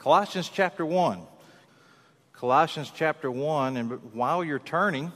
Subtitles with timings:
[0.00, 1.20] Colossians chapter 1.
[2.32, 5.12] Colossians chapter 1, and while you're turning,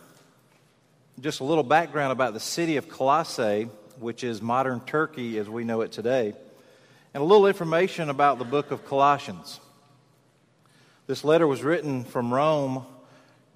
[1.19, 5.65] just a little background about the city of Colossae, which is modern Turkey as we
[5.65, 6.35] know it today,
[7.15, 9.59] and a little information about the book of Colossians.
[11.07, 12.85] This letter was written from Rome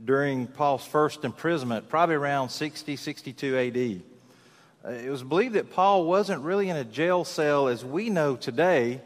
[0.02, 4.90] during Paul's first imprisonment, probably around 60, 62 AD.
[4.90, 8.34] Uh, it was believed that Paul wasn't really in a jail cell as we know
[8.34, 9.02] today.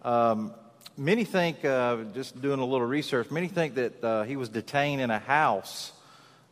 [0.00, 0.54] Um,
[0.96, 5.00] many think, uh, just doing a little research, many think that uh, he was detained
[5.00, 5.92] in a house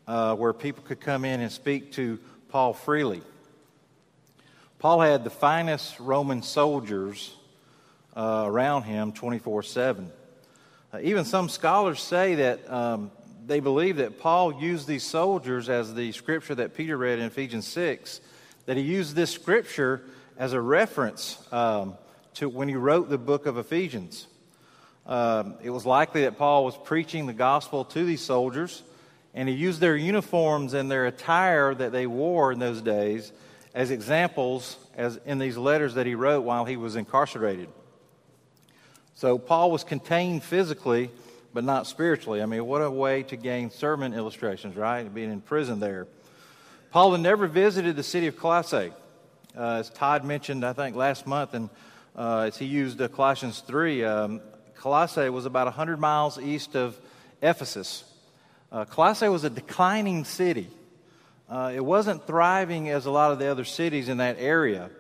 [0.07, 2.19] uh, where people could come in and speak to
[2.49, 3.23] Paul freely.
[4.79, 7.35] Paul had the finest Roman soldiers
[8.17, 10.11] uh, around him 24 7.
[10.93, 13.11] Uh, even some scholars say that um,
[13.47, 17.67] they believe that Paul used these soldiers as the scripture that Peter read in Ephesians
[17.67, 18.21] 6
[18.67, 20.03] that he used this scripture
[20.37, 21.95] as a reference um,
[22.35, 24.27] to when he wrote the book of Ephesians.
[25.07, 28.83] Um, it was likely that Paul was preaching the gospel to these soldiers,
[29.35, 33.33] and he used their uniforms and their attire that they wore in those days
[33.75, 37.69] as examples as in these letters that he wrote while he was incarcerated.
[39.15, 41.11] So Paul was contained physically,
[41.53, 42.43] but not spiritually.
[42.43, 45.13] I mean, what a way to gain sermon illustrations, right?
[45.13, 46.07] Being in prison there.
[46.91, 48.93] Paul had never visited the city of Colossae.
[49.57, 51.71] Uh, as Todd mentioned, I think, last month, and
[52.17, 54.41] uh, as he used uh, Colossians 3, um,
[54.85, 57.01] Colossae was about 100 miles east of
[57.41, 58.05] Ephesus.
[58.71, 60.69] Uh, Colossae was a declining city.
[61.49, 64.91] Uh, it wasn't thriving as a lot of the other cities in that area.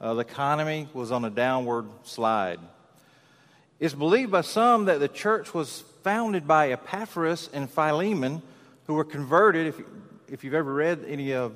[0.00, 2.58] Uh, the economy was on a downward slide.
[3.78, 8.40] It's believed by some that the church was founded by Epaphras and Philemon,
[8.86, 9.66] who were converted.
[9.66, 9.80] If,
[10.26, 11.52] if you've ever read any of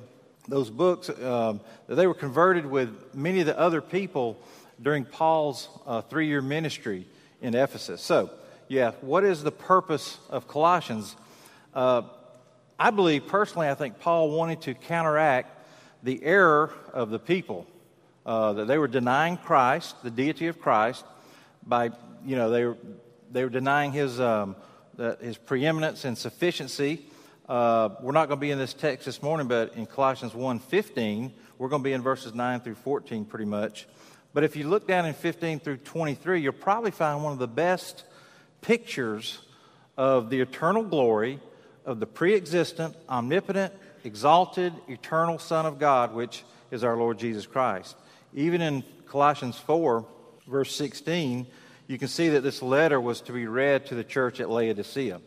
[0.47, 4.37] those books, um, they were converted with many of the other people
[4.79, 7.07] during Paul's uh, three year ministry
[7.41, 8.01] in Ephesus.
[8.01, 8.29] So,
[8.67, 11.15] yeah, what is the purpose of Colossians?
[11.73, 12.03] Uh,
[12.77, 15.55] I believe, personally, I think Paul wanted to counteract
[16.03, 17.67] the error of the people,
[18.25, 21.03] uh, that they were denying Christ, the deity of Christ,
[21.65, 21.91] by,
[22.25, 22.77] you know, they were,
[23.31, 24.55] they were denying his, um,
[25.21, 27.05] his preeminence and sufficiency
[27.49, 31.31] uh, we're not going to be in this text this morning, but in Colossians 1.15,
[31.57, 33.87] we're going to be in verses 9 through 14 pretty much.
[34.33, 37.47] But if you look down in 15 through 23, you'll probably find one of the
[37.47, 38.03] best
[38.61, 39.39] pictures
[39.97, 41.39] of the eternal glory
[41.85, 43.73] of the pre existent, omnipotent,
[44.03, 47.95] exalted, eternal Son of God, which is our Lord Jesus Christ.
[48.33, 50.05] Even in Colossians 4,
[50.47, 51.47] verse 16,
[51.87, 55.19] you can see that this letter was to be read to the church at Laodicea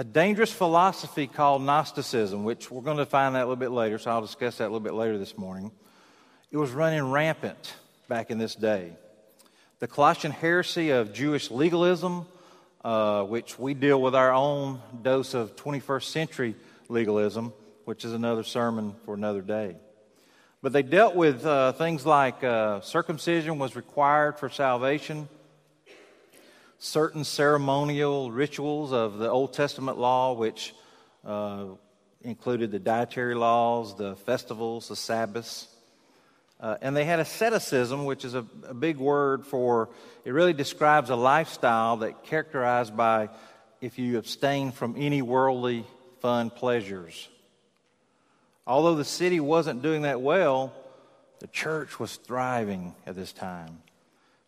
[0.00, 3.98] a dangerous philosophy called Gnosticism, which we're going to find that a little bit later,
[3.98, 5.70] so I'll discuss that a little bit later this morning.
[6.50, 7.74] It was running rampant
[8.08, 8.92] back in this day.
[9.78, 12.26] The Colossian heresy of Jewish legalism,
[12.84, 16.56] uh, which we deal with our own dose of 21st century
[16.88, 17.52] legalism,
[17.84, 19.76] which is another sermon for another day.
[20.60, 25.28] But they dealt with uh, things like uh, circumcision was required for salvation
[26.80, 30.74] certain ceremonial rituals of the Old Testament law, which
[31.24, 31.66] uh,
[32.22, 35.68] included the dietary laws, the festivals, the Sabbaths.
[36.60, 39.88] Uh, and they had asceticism, which is a, a, big word for,
[40.26, 43.30] it really describes a lifestyle that characterized by
[43.80, 45.86] if you abstain from any worldly
[46.20, 47.28] fun pleasures.
[48.66, 50.74] Although the city wasn't doing that well,
[51.38, 53.82] the church was thriving at this time.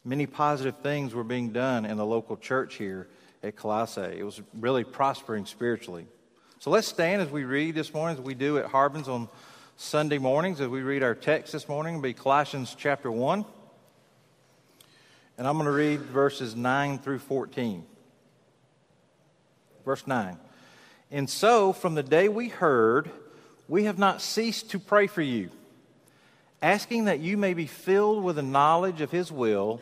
[0.04, 3.08] Many positive things were being done in the local church here
[3.42, 4.18] at Colossae.
[4.18, 6.06] It was really prospering spiritually.
[6.58, 9.28] So let's stand as we read this morning, as we do at Harbin's on
[9.76, 11.94] Sunday mornings, as we read our text this morning.
[11.94, 13.44] It'll be Colossians chapter 1.
[15.38, 17.84] And I'm going to read verses 9 through 14.
[19.84, 20.38] Verse 9.
[21.10, 23.10] And so, from the day we heard,
[23.68, 25.50] we have not ceased to pray for you
[26.62, 29.80] asking that you may be filled with the knowledge of His will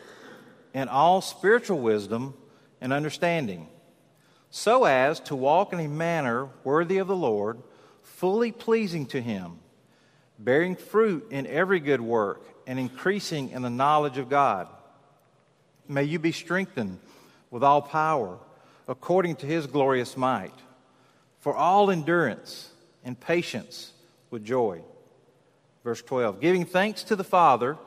[0.73, 2.33] and all spiritual wisdom
[2.81, 3.67] and understanding,
[4.49, 7.61] so as to walk in a manner worthy of the Lord,
[8.01, 9.59] fully pleasing to Him,
[10.43, 14.67] bearing fruit in every good work and increasing in the knowledge of God.
[15.87, 16.99] May you be strengthened
[17.49, 18.37] with all power
[18.87, 20.53] according to His glorious might,
[21.39, 22.71] for all endurance
[23.03, 23.91] and patience
[24.29, 24.81] with joy
[25.83, 27.77] Verse 12 Giving thanks to the Father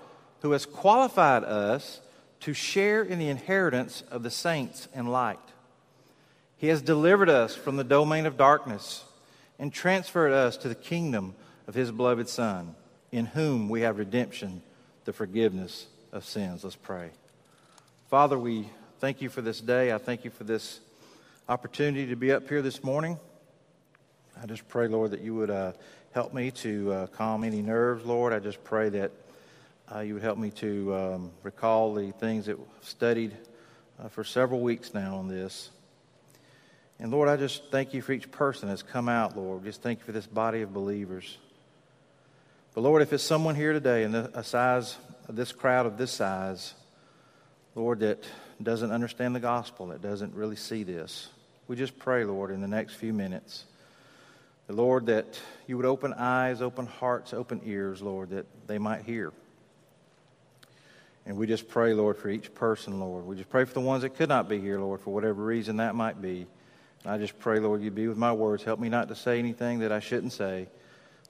[0.41, 2.01] who has qualified us
[2.41, 5.39] to share in the inheritance of the saints in light.
[6.57, 9.05] He has delivered us from the domain of darkness
[9.59, 11.35] and transferred us to the kingdom
[11.67, 12.75] of His beloved Son,
[13.13, 14.63] in whom we have redemption,
[15.05, 16.65] the forgiveness of sins.
[16.65, 17.11] Let's pray.
[18.09, 18.69] Father, we
[19.01, 19.93] thank you for this day.
[19.93, 20.81] I thank you for this
[21.49, 23.19] opportunity to be up here this morning.
[24.41, 25.73] I just pray, Lord, that you would uh,
[26.13, 28.33] help me to uh, calm any nerves, Lord.
[28.33, 29.13] I just pray that
[29.95, 33.37] uh, you would help me to um, recall the things that I've studied
[34.03, 35.71] uh, for several weeks now on this.
[36.99, 39.65] And Lord, I just thank you for each person that's come out, Lord.
[39.65, 41.39] Just thank you for this body of believers.
[42.75, 44.97] But Lord, if it's someone here today in a size,
[45.29, 46.75] this crowd of this size,
[47.77, 48.25] Lord, that
[48.61, 51.29] doesn't understand the gospel, that doesn't really see this,
[51.69, 53.65] we just pray, Lord, in the next few minutes,
[54.67, 59.03] the Lord, that you would open eyes, open hearts, open ears, Lord, that they might
[59.03, 59.33] hear.
[61.27, 63.25] And we just pray, Lord, for each person, Lord.
[63.25, 65.77] We just pray for the ones that could not be here, Lord, for whatever reason
[65.77, 66.47] that might be.
[67.05, 68.65] And I just pray, Lord, you be with my words.
[68.65, 70.67] Help me not to say anything that I shouldn't say.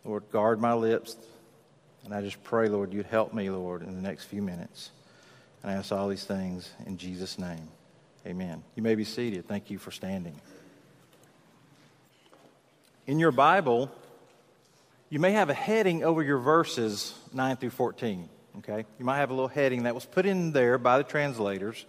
[0.05, 1.17] Lord, guard my lips.
[2.05, 4.91] And I just pray, Lord, you'd help me, Lord, in the next few minutes.
[5.63, 7.69] And I ask all these things in Jesus' name.
[8.27, 8.63] Amen.
[8.75, 9.49] You may be seated.
[9.49, 10.39] Thank you for standing.
[13.07, 13.91] In your Bible,
[15.09, 18.29] you may have a heading over your verses 9 through 14.
[18.59, 18.85] Okay?
[18.99, 21.85] You might have a little heading that was put in there by the translators,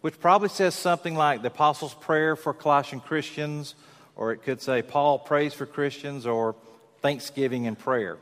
[0.00, 3.74] which probably says something like the Apostles' Prayer for Colossian Christians,
[4.16, 6.54] or it could say Paul prays for Christians, or
[7.00, 8.18] Thanksgiving and prayer.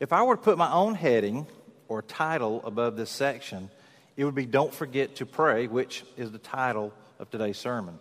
[0.00, 1.46] If I were to put my own heading
[1.86, 3.68] or title above this section,
[4.16, 7.98] it would be Don't Forget to Pray, which is the title of today's sermon.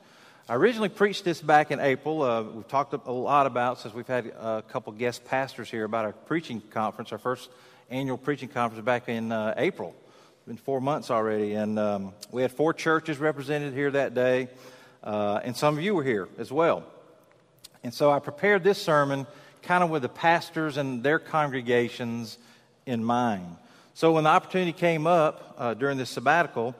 [0.47, 2.21] I originally preached this back in April.
[2.21, 6.05] Uh, we've talked a lot about, since we've had a couple guest pastors here, about
[6.05, 7.49] our preaching conference, our first
[7.89, 9.93] annual preaching conference back in uh, April.
[10.37, 11.55] It's been four months already.
[11.55, 14.47] And um, we had four churches represented here that day,
[15.03, 16.85] uh, and some of you were here as well.
[17.83, 19.27] And so I prepared this sermon
[19.61, 22.37] kind of with the pastors and their congregations
[22.85, 23.57] in mind.
[23.93, 26.75] So when the opportunity came up uh, during this sabbatical,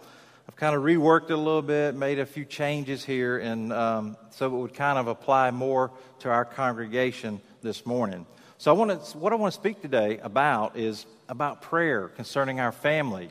[0.48, 4.18] I've kind of reworked it a little bit, made a few changes here, and um,
[4.32, 8.26] so it would kind of apply more to our congregation this morning.
[8.58, 12.60] So I want to, what I want to speak today about is about prayer concerning
[12.60, 13.30] our family,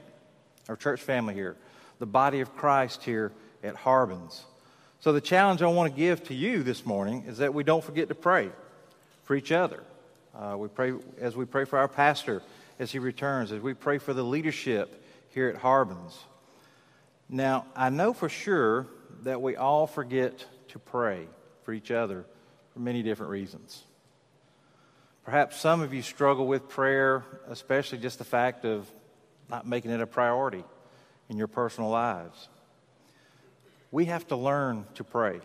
[0.69, 1.57] our church family here,
[1.99, 3.33] the body of Christ here
[3.65, 4.43] at Harbins.
[5.01, 7.83] So the challenge I want to give to you this morning is that we don't
[7.83, 8.51] forget to pray
[9.29, 9.83] for each other.
[10.35, 12.43] Uh, we pray as we pray for our pastor
[12.79, 16.17] as he returns, as we pray for the leadership here at Harbins.
[17.29, 18.87] Now, I know for sure
[19.25, 21.27] that we all forget to pray
[21.65, 22.25] for each other
[22.73, 23.83] for many different reasons.
[25.27, 28.91] Perhaps some of you struggle with prayer, especially just the fact of
[29.51, 30.65] not making it a priority
[31.29, 32.49] in your personal lives.
[33.91, 35.43] We have to learn to pray.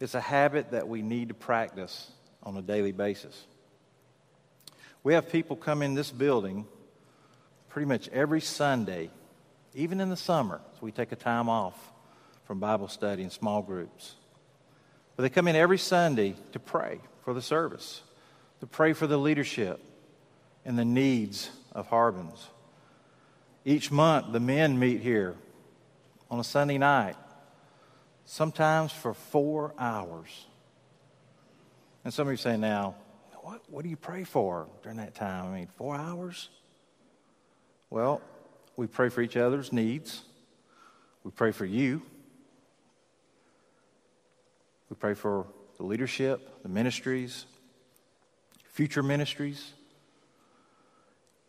[0.00, 2.12] It's a habit that we need to practice
[2.42, 3.46] on a daily basis.
[5.02, 6.66] We have people come in this building
[7.68, 9.10] pretty much every Sunday,
[9.74, 11.74] even in the summer, so we take a time off
[12.44, 14.14] from Bible study and small groups.
[15.16, 18.02] But they come in every Sunday to pray for the service,
[18.60, 19.80] to pray for the leadership
[20.64, 22.46] and the needs of Harbins.
[23.64, 25.34] Each month, the men meet here
[26.30, 27.16] on a Sunday night,
[28.24, 30.46] sometimes for four hours.
[32.04, 32.94] And some of you say now,
[33.42, 35.46] what, what do you pray for during that time?
[35.46, 36.48] I mean, four hours?
[37.90, 38.20] Well,
[38.76, 40.22] we pray for each other's needs.
[41.24, 42.02] We pray for you.
[44.90, 45.46] We pray for
[45.76, 47.46] the leadership, the ministries,
[48.64, 49.72] future ministries.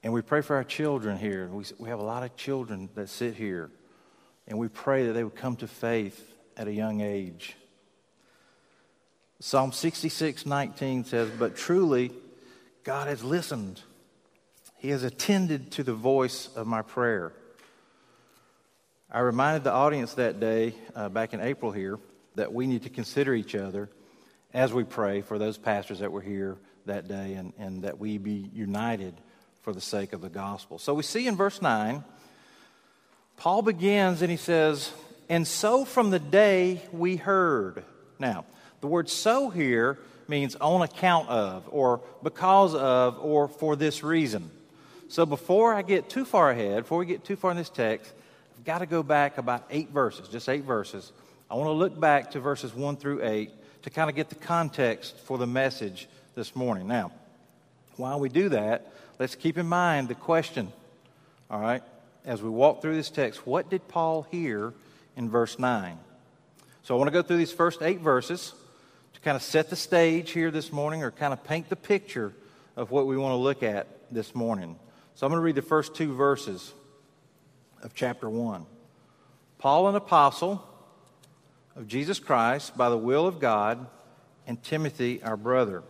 [0.03, 1.47] And we pray for our children here.
[1.47, 3.69] We, we have a lot of children that sit here.
[4.47, 7.55] And we pray that they would come to faith at a young age.
[9.41, 12.12] Psalm 66 19 says, But truly,
[12.84, 13.81] God has listened.
[14.77, 17.34] He has attended to the voice of my prayer.
[19.12, 22.00] I reminded the audience that day, uh, back in April here,
[22.36, 23.89] that we need to consider each other
[24.53, 28.17] as we pray for those pastors that were here that day and, and that we
[28.17, 29.13] be united
[29.62, 30.79] for the sake of the gospel.
[30.79, 32.03] So we see in verse 9,
[33.38, 34.91] Paul begins and he says,
[35.29, 37.84] And so from the day we heard.
[38.19, 38.46] Now,
[38.81, 44.50] the word so here means on account of, or because of, or for this reason.
[45.09, 48.13] So before I get too far ahead, before we get too far in this text,
[48.57, 51.12] I've got to go back about eight verses, just eight verses.
[51.50, 53.51] I want to look back to verses 1 through 8
[53.83, 56.88] to kind of get the context for the message this morning.
[56.88, 57.12] Now,
[57.95, 60.71] while we do that, let's keep in mind the question,
[61.50, 61.81] all right,
[62.24, 64.74] as we walk through this text what did Paul hear
[65.15, 65.98] in verse 9?
[66.83, 68.53] So I want to go through these first eight verses
[69.19, 72.33] to kind of set the stage here this morning or kind of paint the picture
[72.75, 74.79] of what we want to look at this morning.
[75.15, 76.73] So I'm going to read the first two verses
[77.83, 78.65] of chapter 1.
[79.57, 80.65] Paul, an apostle
[81.75, 83.88] of Jesus Christ by the will of God,
[84.47, 85.83] and Timothy, our brother,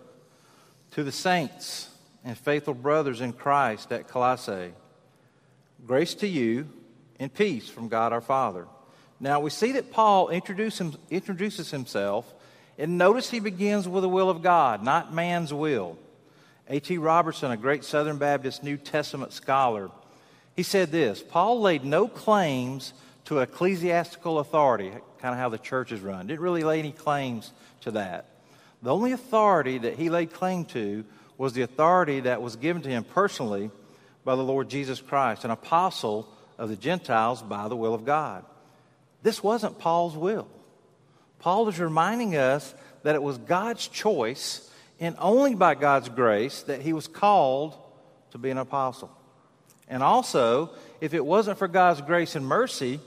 [0.92, 1.90] to the saints
[2.26, 4.74] and faithful brothers in Christ at Colossae,
[5.86, 6.68] grace to you
[7.20, 8.68] and peace from God our Father.
[9.20, 12.34] Now we see that Paul introduces himself,
[12.80, 15.98] and notice he begins with the will of God, not man's will.
[16.70, 16.98] A.T.
[16.98, 19.92] Robertson, a great Southern Baptist New Testament scholar,
[20.56, 22.94] he said this Paul laid no claims
[23.26, 26.28] to ecclesiastical authority, kind of how the church is run.
[26.28, 28.28] Didn't really lay any claims to that.
[28.82, 31.04] The only authority that he laid claim to
[31.38, 33.72] was the authority that was given to him personally
[34.24, 38.46] by the Lord Jesus Christ, an apostle of the Gentiles by the will of God.
[39.22, 40.48] This wasn't Paul's will.
[41.40, 44.70] Paul is reminding us that it was God's choice
[45.00, 47.76] and only by God's grace that he was called
[48.32, 49.10] to be an apostle.
[49.88, 53.00] And also, if it wasn't for God's grace and mercy,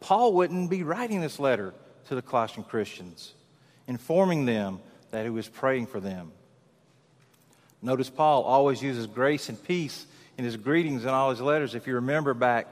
[0.00, 1.74] Paul wouldn't be writing this letter
[2.08, 3.34] to the Colossian Christians,
[3.86, 4.80] informing them
[5.10, 6.32] that he was praying for them.
[7.80, 11.74] Notice Paul always uses grace and peace in his greetings and all his letters.
[11.74, 12.66] If you remember back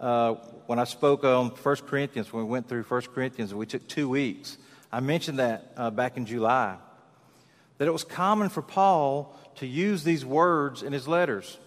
[0.00, 0.34] uh,
[0.66, 4.08] when I spoke on 1 Corinthians, when we went through 1 Corinthians, we took two
[4.08, 4.56] weeks.
[4.90, 6.76] I mentioned that uh, back in July,
[7.78, 11.58] that it was common for Paul to use these words in his letters.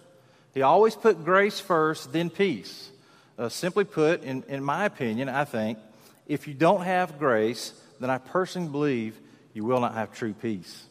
[0.52, 2.90] He always put grace first, then peace.
[3.38, 5.78] Uh, simply put, in, in my opinion, I think,
[6.26, 9.18] if you don't have grace, then I personally believe
[9.52, 10.84] you will not have true peace.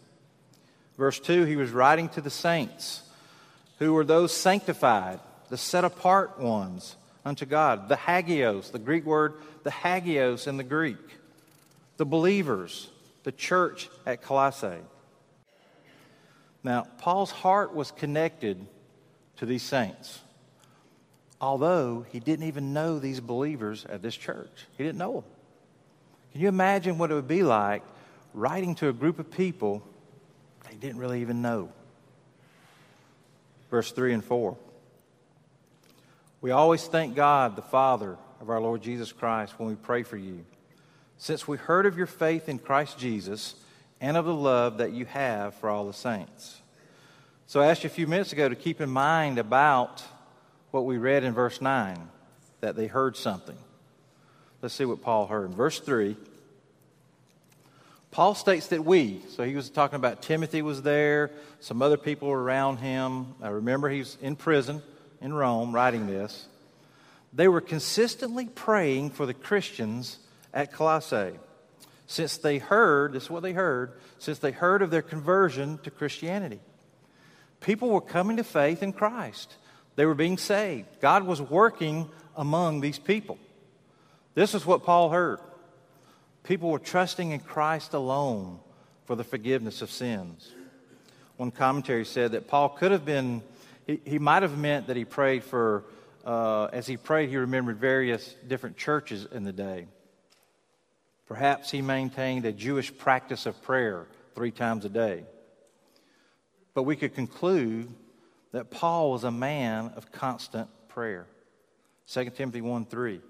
[0.97, 3.01] Verse 2 he was writing to the saints,
[3.79, 5.19] who were those sanctified,
[5.49, 10.63] the set apart ones unto God, the hagios, the Greek word, the hagios in the
[10.63, 10.97] Greek,
[11.97, 12.89] the believers,
[13.23, 14.81] the church at Colossae.
[16.63, 18.65] Now, Paul's heart was connected
[19.37, 20.19] to these saints,
[21.41, 24.67] although he didn't even know these believers at this church.
[24.77, 25.23] He didn't know them.
[26.31, 27.83] Can you imagine what it would be like
[28.33, 29.83] writing to a group of people
[30.69, 31.69] they didn't really even know.
[33.69, 34.57] Verse 3 and 4.
[36.43, 40.17] We always thank God, the Father of our Lord Jesus Christ, when we pray for
[40.17, 40.43] you,
[41.17, 43.55] since we heard of your faith in Christ Jesus
[44.01, 46.61] and of the love that you have for all the saints.
[47.47, 50.03] So I asked you a few minutes ago to keep in mind about
[50.71, 52.09] what we read in verse 9,
[52.59, 53.57] that they heard something.
[54.61, 55.49] Let's see what Paul heard.
[55.49, 56.17] In verse 3,
[58.11, 61.31] Paul states that we, so he was talking about Timothy was there,
[61.61, 63.27] some other people were around him.
[63.41, 64.81] I remember he was in prison
[65.23, 66.45] in Rome writing this.
[67.33, 70.19] They were consistently praying for the Christians
[70.53, 71.39] at Colossae.
[72.05, 75.89] Since they heard, this is what they heard, since they heard of their conversion to
[75.89, 76.59] Christianity.
[77.61, 79.55] People were coming to faith in Christ.
[79.95, 80.99] They were being saved.
[80.99, 83.39] God was working among these people.
[84.35, 85.39] This is what Paul heard.
[86.43, 88.59] People were trusting in Christ alone
[89.05, 90.51] for the forgiveness of sins.
[91.37, 93.41] One commentary said that Paul could have been,
[93.85, 95.85] he, he might have meant that he prayed for,
[96.25, 99.87] uh, as he prayed, he remembered various different churches in the day.
[101.27, 105.23] Perhaps he maintained a Jewish practice of prayer three times a day.
[106.73, 107.93] But we could conclude
[108.51, 111.25] that Paul was a man of constant prayer.
[112.07, 113.21] 2 Timothy 1 3.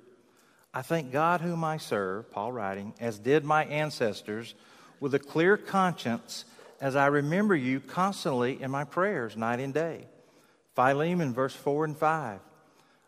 [0.74, 4.56] I thank God whom I serve, Paul writing, as did my ancestors,
[5.00, 6.46] with a clear conscience
[6.82, 10.08] as I remember you constantly in my prayers, night and day.
[10.76, 12.40] Philemon, verse 4 and 5.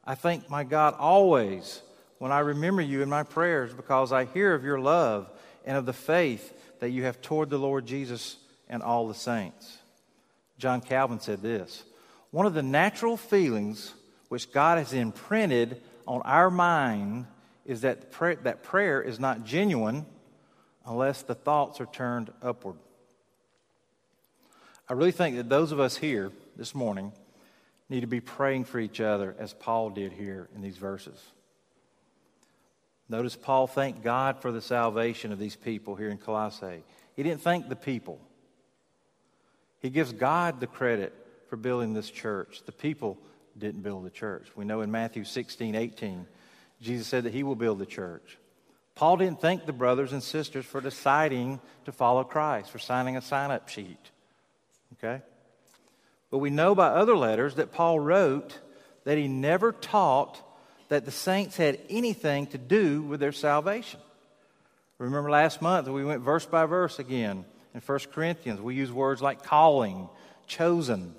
[0.05, 1.81] I thank my God always
[2.19, 5.29] when I remember you in my prayers because I hear of your love
[5.65, 8.37] and of the faith that you have toward the Lord Jesus
[8.69, 9.77] and all the saints.
[10.57, 11.83] John Calvin said this
[12.31, 13.93] One of the natural feelings
[14.29, 17.25] which God has imprinted on our mind
[17.65, 18.11] is that
[18.43, 20.05] that prayer is not genuine
[20.85, 22.77] unless the thoughts are turned upward.
[24.87, 27.11] I really think that those of us here this morning
[27.89, 31.19] need to be praying for each other as Paul did here in these verses.
[33.07, 36.83] Notice Paul thanked God for the salvation of these people here in Colossae.
[37.15, 38.19] He didn't thank the people.
[39.79, 41.13] He gives God the credit
[41.47, 42.63] for building this church.
[42.65, 43.17] The people
[43.57, 44.47] didn't build the church.
[44.55, 46.25] We know in Matthew 16, 18,
[46.81, 48.37] Jesus said that he will build the church.
[48.95, 53.21] Paul didn't thank the brothers and sisters for deciding to follow Christ, for signing a
[53.21, 54.11] sign up sheet.
[54.93, 55.21] Okay?
[56.35, 58.59] But we know by other letters that Paul wrote
[59.05, 60.37] that he never taught
[60.89, 64.01] that the saints had anything to do with their salvation.
[64.97, 68.59] Remember last month we went verse by verse again in 1 Corinthians.
[68.59, 70.09] We use words like calling,
[70.45, 71.15] chosen.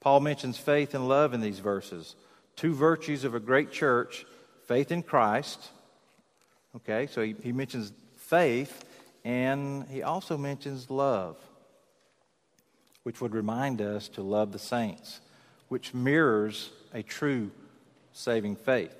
[0.00, 2.16] Paul mentions faith and love in these verses,
[2.56, 4.24] two virtues of a great church
[4.64, 5.68] faith in Christ.
[6.76, 8.86] Okay, so he, he mentions faith,
[9.22, 11.36] and he also mentions love,
[13.02, 15.20] which would remind us to love the saints,
[15.68, 17.50] which mirrors a true
[18.12, 18.94] saving faith.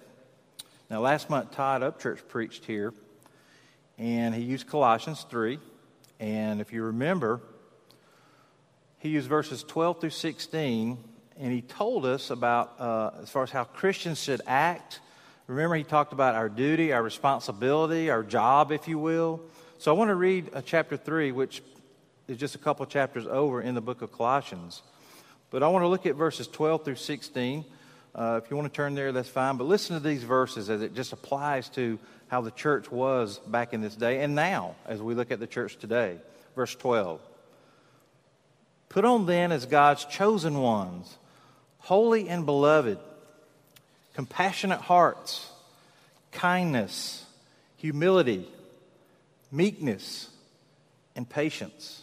[0.91, 2.95] Now, last month, Todd Upchurch preached here,
[3.99, 5.59] and he used Colossians 3.
[6.21, 7.41] And if you remember,
[8.99, 10.99] he used verses 12 through 16,
[11.39, 15.01] and he told us about, uh, as far as how Christians should act.
[15.47, 19.41] Remember, he talked about our duty, our responsibility, our job, if you will.
[19.79, 21.63] So I want to read chapter 3, which
[22.29, 24.83] is just a couple chapters over in the book of Colossians.
[25.51, 27.65] But I want to look at verses 12 through 16.
[28.15, 29.57] Uh, if you want to turn there, that's fine.
[29.57, 33.73] But listen to these verses as it just applies to how the church was back
[33.73, 36.19] in this day and now as we look at the church today.
[36.55, 37.21] Verse 12.
[38.91, 41.17] Put on then as God's chosen ones,
[41.79, 42.99] holy and beloved,
[44.15, 45.51] compassionate hearts,
[46.33, 47.25] kindness,
[47.77, 48.49] humility,
[49.51, 50.29] meekness,
[51.17, 52.03] and patience,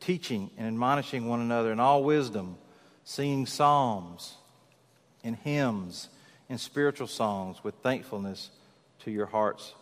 [0.00, 2.56] teaching and admonishing one another in all wisdom,
[3.04, 4.34] singing psalms
[5.22, 6.08] and hymns
[6.48, 8.50] and spiritual songs with thankfulness
[9.00, 9.74] to your hearts,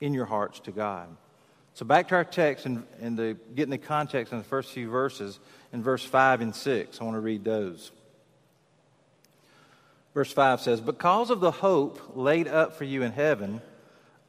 [0.00, 1.08] in your hearts to God.
[1.74, 4.90] So back to our text and, and the, getting the context in the first few
[4.90, 5.38] verses
[5.72, 7.00] in verse 5 and 6.
[7.00, 7.90] I want to read those.
[10.12, 13.62] Verse 5 says, Because of the hope laid up for you in heaven,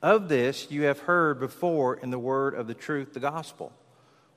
[0.01, 3.71] of this you have heard before in the word of the truth, the gospel,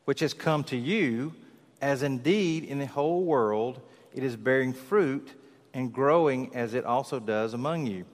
[0.04, 1.34] which has come to you,
[1.80, 3.80] as indeed in the whole world
[4.14, 5.28] it is bearing fruit
[5.72, 8.04] and growing as it also does among you,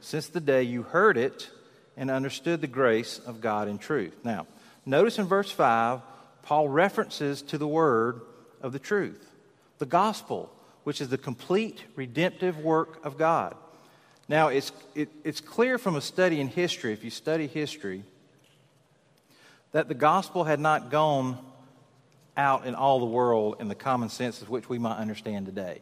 [0.00, 1.50] since the day you heard it
[1.96, 4.16] and understood the grace of God in truth.
[4.24, 4.46] Now,
[4.86, 6.00] notice in verse 5,
[6.42, 8.22] Paul references to the word
[8.62, 9.30] of the truth,
[9.78, 10.50] the gospel,
[10.84, 13.54] which is the complete redemptive work of God.
[14.28, 18.04] Now, it's, it, it's clear from a study in history, if you study history,
[19.72, 21.38] that the gospel had not gone
[22.36, 25.80] out in all the world in the common sense of which we might understand today.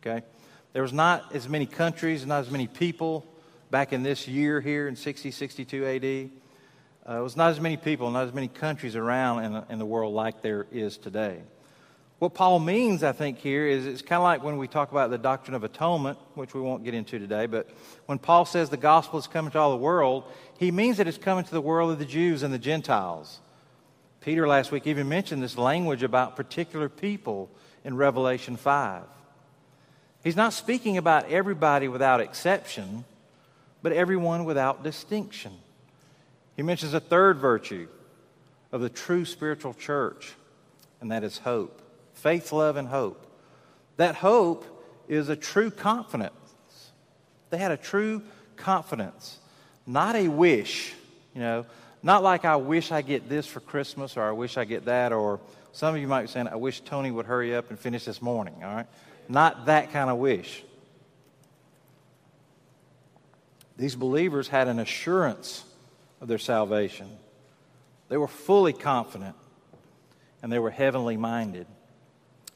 [0.00, 0.24] Okay?
[0.72, 3.26] There was not as many countries, not as many people
[3.70, 6.30] back in this year here in 60, 62 AD.
[7.08, 9.86] Uh, it was not as many people, not as many countries around in, in the
[9.86, 11.40] world like there is today.
[12.20, 15.08] What Paul means, I think, here is it's kind of like when we talk about
[15.08, 17.70] the doctrine of atonement, which we won't get into today, but
[18.04, 20.24] when Paul says the gospel is coming to all the world,
[20.58, 23.40] he means that it's coming to the world of the Jews and the Gentiles.
[24.20, 27.48] Peter last week even mentioned this language about particular people
[27.84, 29.02] in Revelation 5.
[30.22, 33.06] He's not speaking about everybody without exception,
[33.80, 35.52] but everyone without distinction.
[36.54, 37.88] He mentions a third virtue
[38.72, 40.34] of the true spiritual church,
[41.00, 41.80] and that is hope
[42.20, 43.26] faith, love, and hope.
[43.96, 44.64] That hope
[45.08, 46.32] is a true confidence.
[47.50, 48.22] They had a true
[48.56, 49.38] confidence,
[49.86, 50.94] not a wish,
[51.34, 51.66] you know,
[52.02, 55.12] not like I wish I get this for Christmas or I wish I get that,
[55.12, 55.40] or
[55.72, 58.22] some of you might be saying, I wish Tony would hurry up and finish this
[58.22, 58.86] morning, all right?
[59.28, 60.62] Not that kind of wish.
[63.76, 65.64] These believers had an assurance
[66.20, 67.08] of their salvation.
[68.08, 69.36] They were fully confident
[70.42, 71.66] and they were heavenly minded.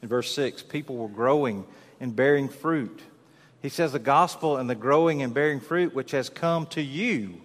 [0.01, 1.65] In verse 6, people were growing
[1.99, 3.01] and bearing fruit.
[3.61, 7.41] He says the gospel and the growing and bearing fruit which has come to you.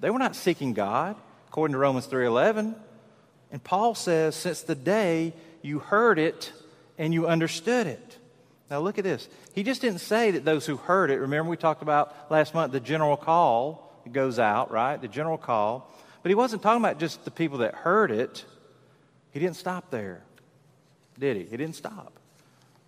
[0.00, 1.16] They were not seeking God,
[1.48, 2.74] according to Romans 3:11.
[3.52, 6.52] And Paul says, since the day you heard it
[6.98, 8.18] and you understood it.
[8.70, 9.28] Now, look at this.
[9.54, 12.72] He just didn't say that those who heard it, remember we talked about last month
[12.72, 15.00] the general call that goes out, right?
[15.00, 15.94] The general call.
[16.22, 18.44] But he wasn't talking about just the people that heard it.
[19.32, 20.22] He didn't stop there,
[21.18, 21.44] did he?
[21.44, 22.18] He didn't stop.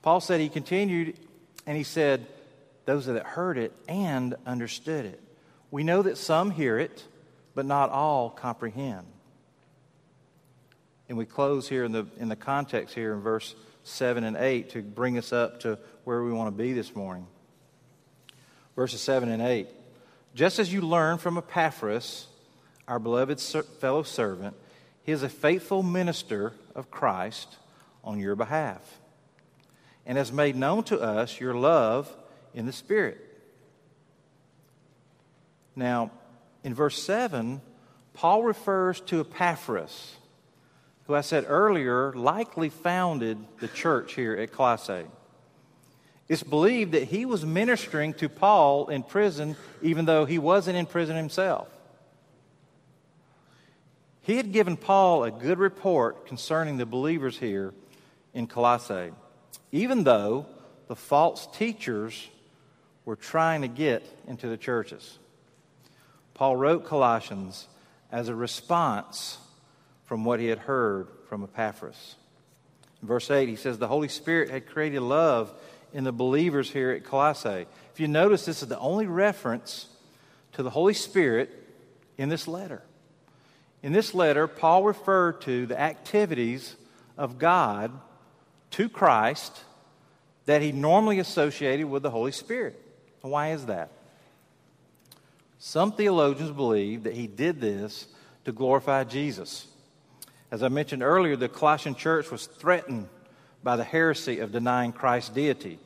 [0.02, 1.18] Paul said he continued
[1.66, 2.26] and he said,
[2.84, 5.20] those that heard it and understood it.
[5.70, 7.04] We know that some hear it,
[7.54, 9.06] but not all comprehend.
[11.08, 14.70] And we close here in the, in the context here in verse 7 and 8
[14.70, 17.26] to bring us up to where we want to be this morning.
[18.76, 19.68] Verses 7 and 8.
[20.34, 22.26] Just as you learned from Epaphras,
[22.88, 24.56] our beloved fellow servant,
[25.02, 27.56] he is a faithful minister of Christ
[28.04, 29.00] on your behalf
[30.06, 32.14] and has made known to us your love
[32.52, 33.18] in the Spirit.
[35.74, 36.10] Now,
[36.62, 37.60] in verse 7,
[38.12, 40.16] Paul refers to Epaphras,
[41.06, 45.06] who I said earlier likely founded the church here at Colossae.
[46.28, 50.86] It's believed that he was ministering to Paul in prison, even though he wasn't in
[50.86, 51.68] prison himself.
[54.22, 57.74] He had given Paul a good report concerning the believers here
[58.34, 59.12] in Colossae,
[59.72, 60.46] even though
[60.88, 62.28] the false teachers
[63.04, 65.18] were trying to get into the churches.
[66.34, 67.68] Paul wrote Colossians
[68.10, 69.38] as a response
[70.04, 72.16] from what he had heard from Epaphras.
[73.00, 75.52] In verse 8, he says, The Holy Spirit had created love
[75.92, 77.66] in the believers here at Colossae.
[77.92, 79.86] If you notice, this is the only reference
[80.52, 81.50] to the Holy Spirit
[82.18, 82.82] in this letter.
[83.82, 86.74] In this letter, Paul referred to the activities
[87.16, 87.92] of God
[88.74, 89.62] to Christ
[90.46, 92.80] that he normally associated with the Holy Spirit.
[93.20, 93.90] Why is that?
[95.58, 98.06] Some theologians believe that he did this
[98.44, 99.66] to glorify Jesus.
[100.50, 103.08] As I mentioned earlier, the Colossian church was threatened
[103.62, 105.78] by the heresy of denying Christ's deity.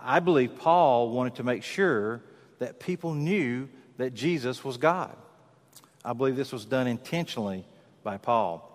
[0.00, 2.22] I believe Paul wanted to make sure
[2.60, 5.14] that people knew that Jesus was God.
[6.04, 7.64] I believe this was done intentionally
[8.04, 8.69] by Paul.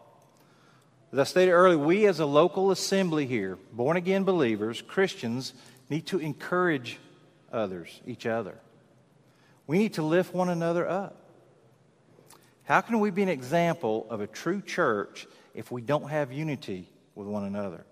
[1.16, 5.54] As I stated earlier, we as a local assembly here, born again believers, Christians,
[5.90, 7.00] need to encourage
[7.54, 8.58] others, each other.
[9.66, 11.16] We need to lift one another up.
[12.66, 16.90] How can we be an example of a true church if we don't have unity
[17.16, 17.86] with one another?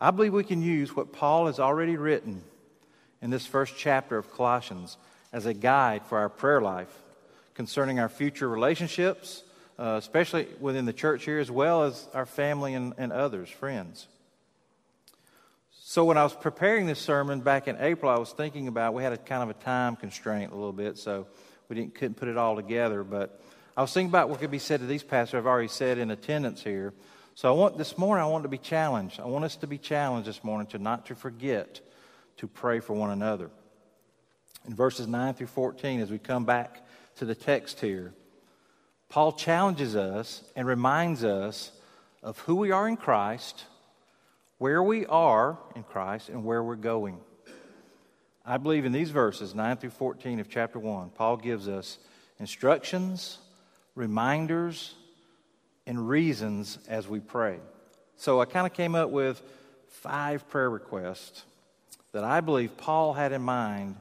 [0.00, 2.42] I believe we can use what Paul has already written
[3.22, 4.96] in this first chapter of Colossians
[5.32, 6.92] as a guide for our prayer life
[7.54, 9.44] concerning our future relationships,
[9.78, 14.06] uh, especially within the church here, as well as our family and, and others, friends.
[15.86, 19.02] So, when I was preparing this sermon back in April, I was thinking about we
[19.02, 21.26] had a kind of a time constraint a little bit, so
[21.68, 23.04] we didn't, couldn't put it all together.
[23.04, 23.40] But
[23.76, 26.10] I was thinking about what could be said to these pastors I've already said in
[26.10, 26.94] attendance here.
[27.34, 29.18] So I want this morning I want to be challenged.
[29.18, 31.80] I want us to be challenged this morning to not to forget
[32.36, 33.50] to pray for one another.
[34.66, 38.14] In verses 9 through 14, as we come back to the text here,
[39.14, 41.70] Paul challenges us and reminds us
[42.20, 43.62] of who we are in Christ,
[44.58, 47.20] where we are in Christ, and where we're going.
[48.44, 51.98] I believe in these verses, 9 through 14 of chapter 1, Paul gives us
[52.40, 53.38] instructions,
[53.94, 54.96] reminders,
[55.86, 57.60] and reasons as we pray.
[58.16, 59.40] So I kind of came up with
[59.90, 61.44] five prayer requests
[62.10, 63.94] that I believe Paul had in mind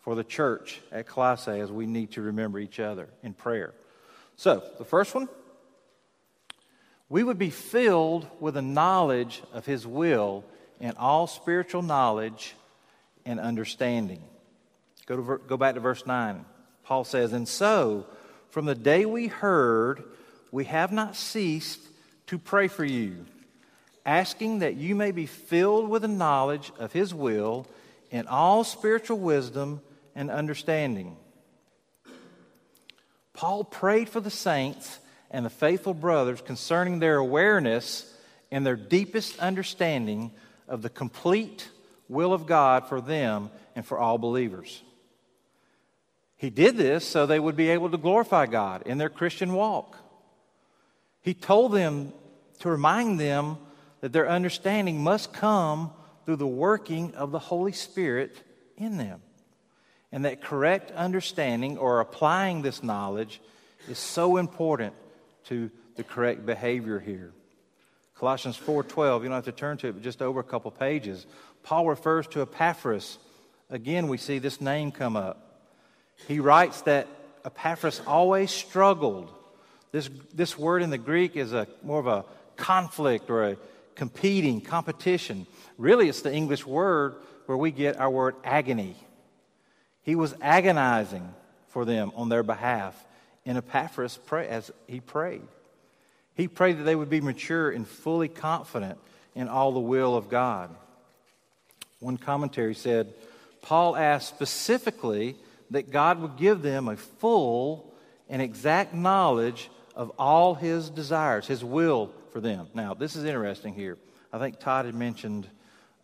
[0.00, 3.72] for the church at Colossae as we need to remember each other in prayer.
[4.40, 5.28] So, the first one
[7.10, 10.46] we would be filled with a knowledge of His will
[10.80, 12.54] and all spiritual knowledge
[13.26, 14.22] and understanding.
[15.04, 16.46] Go, to, go back to verse 9.
[16.84, 18.06] Paul says, And so,
[18.48, 20.04] from the day we heard,
[20.50, 21.80] we have not ceased
[22.28, 23.26] to pray for you,
[24.06, 27.66] asking that you may be filled with the knowledge of His will
[28.10, 29.82] in all spiritual wisdom
[30.14, 31.18] and understanding.
[33.40, 34.98] Paul prayed for the saints
[35.30, 38.04] and the faithful brothers concerning their awareness
[38.50, 40.32] and their deepest understanding
[40.68, 41.66] of the complete
[42.06, 44.82] will of God for them and for all believers.
[46.36, 49.96] He did this so they would be able to glorify God in their Christian walk.
[51.22, 52.12] He told them
[52.58, 53.56] to remind them
[54.02, 55.92] that their understanding must come
[56.26, 58.36] through the working of the Holy Spirit
[58.76, 59.22] in them.
[60.12, 63.40] And that correct understanding or applying this knowledge
[63.88, 64.92] is so important
[65.44, 67.32] to the correct behavior here.
[68.16, 71.26] Colossians 4:12, you don't have to turn to it, but just over a couple pages.
[71.62, 73.18] Paul refers to Epaphras.
[73.70, 75.66] Again, we see this name come up.
[76.28, 77.06] He writes that
[77.44, 79.32] Epaphras always struggled
[79.92, 82.24] this, this word in the Greek is a, more of a
[82.56, 83.56] conflict or a
[83.94, 85.46] competing, competition.
[85.78, 88.96] Really, it's the English word where we get our word agony.
[90.02, 91.34] He was agonizing
[91.68, 93.06] for them on their behalf
[93.44, 95.46] in Epaphras pray, as he prayed.
[96.34, 98.98] He prayed that they would be mature and fully confident
[99.34, 100.74] in all the will of God.
[102.00, 103.12] One commentary said,
[103.62, 105.36] Paul asked specifically
[105.70, 107.92] that God would give them a full
[108.28, 112.68] and exact knowledge of all his desires, his will for them.
[112.74, 113.98] Now, this is interesting here.
[114.32, 115.46] I think Todd had mentioned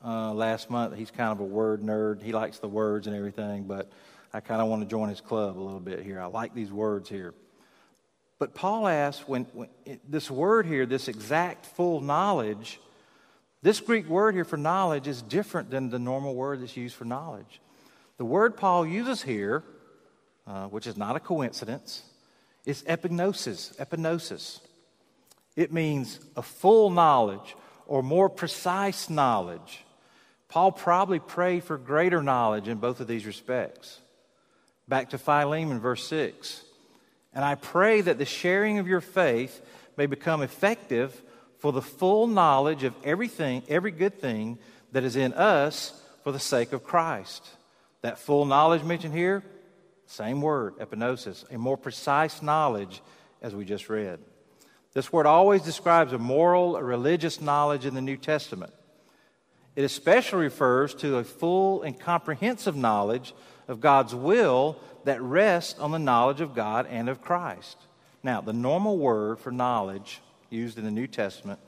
[0.07, 2.23] uh, last month he's kind of a word nerd.
[2.23, 3.91] He likes the words and everything, but
[4.33, 6.21] I kind of want to join his club a little bit here.
[6.21, 7.35] I like these words here.
[8.39, 12.79] But Paul asks when, when it, this word here, this exact full knowledge,
[13.63, 17.05] this Greek word here for knowledge is different than the normal word that's used for
[17.05, 17.61] knowledge.
[18.19, 19.65] The word Paul uses here
[20.47, 22.03] uh, which is not a coincidence,
[22.65, 23.77] is epignosis.
[23.77, 24.61] Epignosis.
[25.57, 29.85] It means a full knowledge or more precise knowledge.
[30.57, 34.01] Paul probably prayed for greater knowledge in both of these respects.
[34.89, 36.65] Back to Philemon, verse 6.
[37.35, 39.61] And I pray that the sharing of your faith
[39.99, 41.21] may become effective
[41.59, 44.59] for the full knowledge of everything, every good thing
[44.93, 45.93] that is in us
[46.25, 47.47] for the sake of Christ.
[48.01, 49.45] That full knowledge mentioned here,
[50.07, 53.03] same word, epignosis, a more precise knowledge
[53.43, 54.21] as we just read.
[54.95, 58.73] This word always describes a moral or religious knowledge in the New Testament.
[59.77, 63.35] It especially refers to a full and comprehensive knowledge
[63.69, 67.77] of God's will that rests on the knowledge of God and of Christ.
[68.23, 71.61] Now, the normal word for knowledge used in the New Testament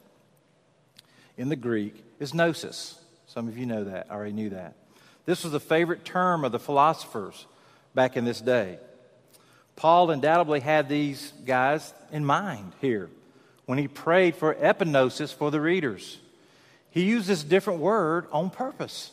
[1.36, 2.98] in the Greek is gnosis.
[3.26, 4.74] Some of you know that, already knew that.
[5.26, 7.46] This was a favorite term of the philosophers
[7.94, 8.78] back in this day.
[9.76, 13.10] Paul undoubtedly had these guys in mind here
[13.66, 16.18] when he prayed for epignosis for the readers.
[16.90, 19.12] He used this different word on purpose.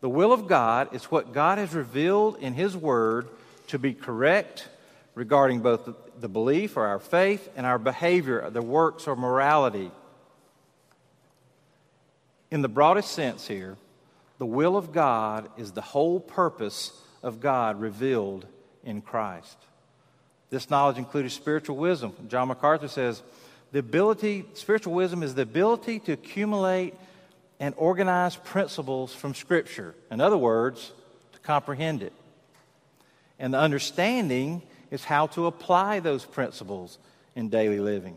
[0.00, 3.28] The will of God is what God has revealed in His Word
[3.68, 4.68] to be correct
[5.14, 5.88] regarding both
[6.20, 9.90] the belief or our faith and our behavior, the works or morality.
[12.50, 13.76] In the broadest sense here,
[14.38, 18.46] the will of God is the whole purpose of God revealed
[18.84, 19.56] in Christ.
[20.50, 22.14] This knowledge included spiritual wisdom.
[22.28, 23.22] John MacArthur says,
[23.72, 26.94] the ability, spiritual wisdom is the ability to accumulate
[27.60, 29.94] and organize principles from Scripture.
[30.10, 30.92] In other words,
[31.32, 32.12] to comprehend it.
[33.38, 36.98] And the understanding is how to apply those principles
[37.36, 38.16] in daily living.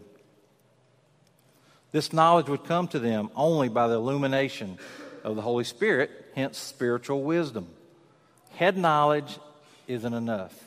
[1.91, 4.77] This knowledge would come to them only by the illumination
[5.23, 7.67] of the Holy Spirit, hence spiritual wisdom.
[8.55, 9.37] Head knowledge
[9.87, 10.57] isn't enough.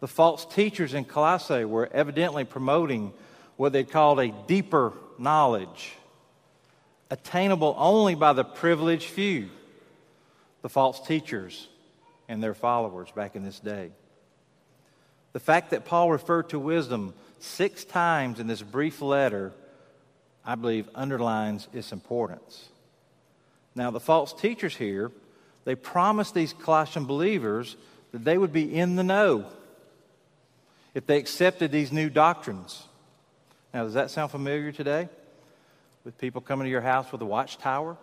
[0.00, 3.12] The false teachers in Colossae were evidently promoting
[3.56, 5.96] what they called a deeper knowledge
[7.10, 9.50] attainable only by the privileged few,
[10.62, 11.68] the false teachers
[12.28, 13.90] and their followers back in this day.
[15.34, 19.52] The fact that Paul referred to wisdom six times in this brief letter,
[20.44, 22.68] I believe, underlines its importance.
[23.74, 25.10] Now, the false teachers here,
[25.64, 27.76] they promised these Colossian believers
[28.12, 29.46] that they would be in the know
[30.94, 32.84] if they accepted these new doctrines.
[33.72, 35.08] Now, does that sound familiar today?
[36.04, 37.96] with people coming to your house with a watchtower,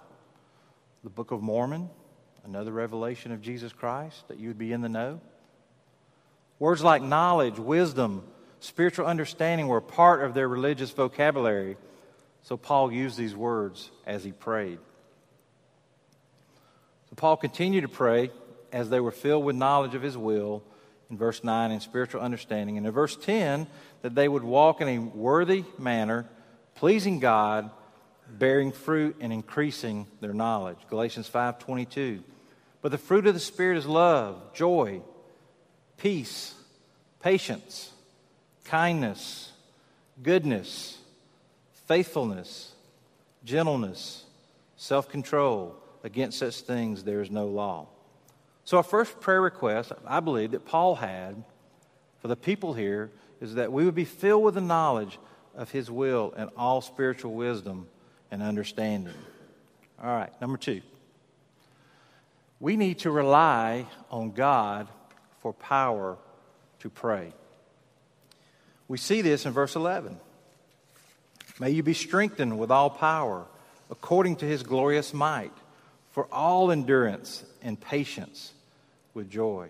[1.04, 1.90] the Book of Mormon,
[2.46, 5.20] another revelation of Jesus Christ, that you would be in the know.
[6.60, 8.24] Words like knowledge, wisdom,
[8.60, 11.78] spiritual understanding were part of their religious vocabulary.
[12.44, 14.80] So Paul used these words as he prayed.
[17.10, 18.32] So Paul continued to pray
[18.72, 20.64] as they were filled with knowledge of his will
[21.10, 22.78] in verse 9 and spiritual understanding.
[22.78, 23.68] And in verse 10,
[24.02, 26.28] that they would walk in a worthy manner,
[26.76, 27.70] pleasing God
[28.38, 30.78] bearing fruit and increasing their knowledge.
[30.90, 32.24] Galatians 5:22.
[32.82, 35.02] But the fruit of the spirit is love, joy,
[35.98, 36.56] peace,
[37.20, 37.92] patience,
[38.64, 39.52] kindness,
[40.22, 41.00] goodness,
[41.88, 42.74] faithfulness,
[43.44, 44.26] gentleness,
[44.78, 45.76] self-control.
[46.02, 47.88] Against such things there is no law.
[48.64, 51.44] So our first prayer request, I believe that Paul had
[52.20, 55.18] for the people here is that we would be filled with the knowledge
[55.56, 57.88] of his will and all spiritual wisdom
[58.32, 59.14] and understanding.
[60.02, 60.82] All right, number two.
[62.60, 64.88] We need to rely on God
[65.42, 66.18] for power
[66.80, 67.34] to pray.
[68.88, 70.20] We see this in verse 11.
[71.60, 73.46] May you be strengthened with all power
[73.90, 75.54] according to his glorious might
[76.12, 78.54] for all endurance and patience
[79.14, 79.70] with joy.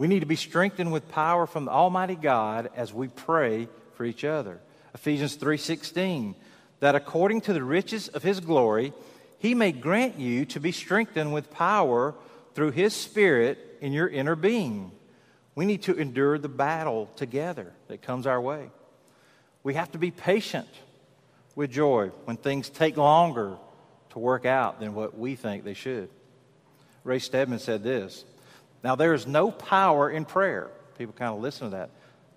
[0.00, 4.06] We need to be strengthened with power from the almighty God as we pray for
[4.06, 4.58] each other.
[4.94, 6.36] Ephesians 3:16
[6.78, 8.94] that according to the riches of his glory,
[9.38, 12.14] he may grant you to be strengthened with power
[12.54, 14.90] through his Spirit in your inner being.
[15.54, 18.70] We need to endure the battle together that comes our way.
[19.62, 20.70] We have to be patient
[21.54, 23.58] with joy when things take longer
[24.12, 26.08] to work out than what we think they should.
[27.04, 28.24] Ray Stedman said this
[28.82, 30.68] Now, there is no power in prayer.
[30.96, 31.90] People kind of listen to that.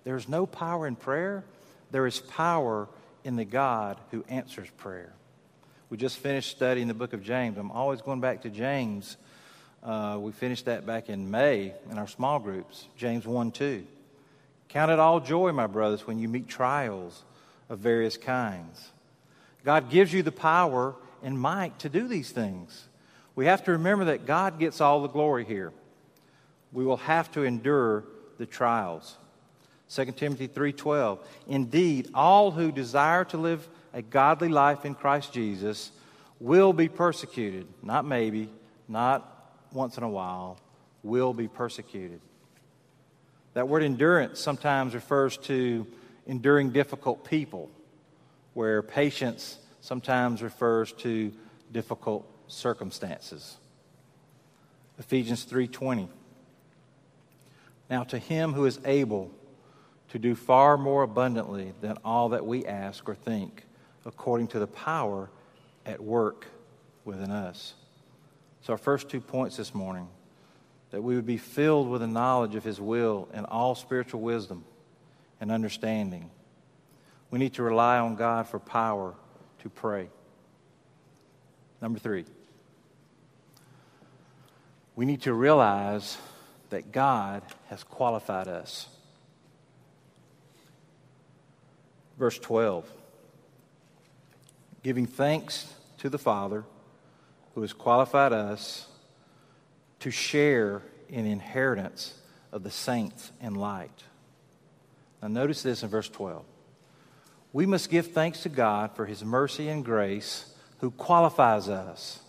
[0.04, 1.44] There's no power in prayer,
[1.90, 2.88] there is power
[3.24, 5.12] in the God who answers prayer.
[5.88, 7.56] We just finished studying the book of James.
[7.56, 9.16] I'm always going back to James.
[9.82, 13.86] Uh, we finished that back in May in our small groups, James 1 2.
[14.68, 17.22] Count it all joy, my brothers, when you meet trials
[17.68, 18.90] of various kinds.
[19.64, 22.88] God gives you the power and might to do these things.
[23.34, 25.72] We have to remember that God gets all the glory here.
[26.74, 28.04] We will have to endure
[28.36, 29.16] the trials.
[29.88, 35.92] 2 Timothy 3:12 Indeed all who desire to live a godly life in Christ Jesus
[36.40, 37.66] will be persecuted.
[37.82, 38.50] Not maybe
[38.88, 40.58] not once in a while
[41.02, 42.20] will be persecuted.
[43.54, 45.86] That word endurance sometimes refers to
[46.26, 47.70] enduring difficult people
[48.54, 51.32] where patience sometimes refers to
[51.70, 53.58] difficult circumstances.
[54.98, 56.08] Ephesians 3:20
[57.90, 59.30] Now to him who is able
[60.10, 63.64] to do far more abundantly than all that we ask or think,
[64.06, 65.30] according to the power
[65.84, 66.46] at work
[67.04, 67.74] within us.
[68.62, 70.08] So, our first two points this morning
[70.90, 74.64] that we would be filled with the knowledge of His will and all spiritual wisdom
[75.40, 76.30] and understanding.
[77.30, 79.14] We need to rely on God for power
[79.62, 80.08] to pray.
[81.82, 82.24] Number three,
[84.94, 86.16] we need to realize
[86.74, 88.88] that God has qualified us.
[92.18, 92.88] verse 12.
[94.82, 96.64] Giving thanks to the Father
[97.54, 98.86] who has qualified us
[100.00, 102.18] to share in inheritance
[102.52, 104.04] of the saints in light.
[105.22, 106.44] Now, notice this in verse 12.
[107.52, 112.20] We must give thanks to God for his mercy and grace who qualifies us.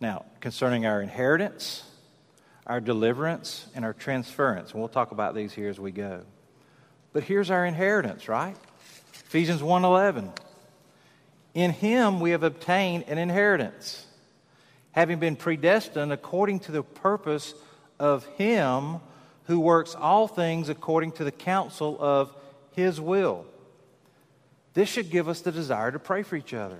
[0.00, 1.82] Now, concerning our inheritance,
[2.70, 4.70] our deliverance, and our transference.
[4.70, 6.22] And we'll talk about these here as we go.
[7.12, 8.54] But here's our inheritance, right?
[9.12, 10.32] Ephesians 1:11.
[11.52, 14.06] In him we have obtained an inheritance,
[14.92, 17.54] having been predestined according to the purpose
[17.98, 19.00] of him
[19.46, 22.32] who works all things according to the counsel of
[22.76, 23.46] his will.
[24.74, 26.78] This should give us the desire to pray for each other.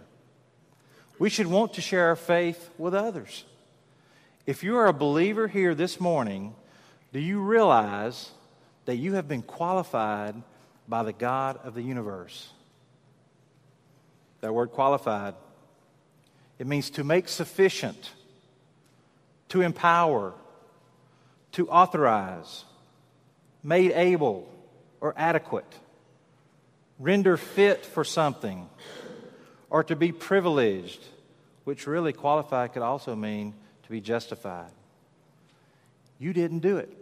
[1.19, 3.45] We should want to share our faith with others.
[4.47, 6.55] If you are a believer here this morning,
[7.13, 8.31] do you realize
[8.85, 10.43] that you have been qualified
[10.89, 12.51] by the God of the universe.
[14.41, 15.35] That word qualified,
[16.59, 18.11] it means to make sufficient,
[19.51, 20.35] to empower,
[21.53, 22.65] to authorize,
[23.63, 24.53] made able
[25.01, 25.73] or adequate,
[26.99, 28.69] render fit for something,
[29.71, 31.05] or to be privileged,
[31.63, 33.55] which really qualified could also mean
[33.91, 34.71] to be justified.
[36.21, 36.97] You didn't do it.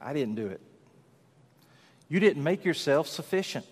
[0.00, 0.60] I didn't do it.
[2.08, 3.66] You didn't make yourself sufficient.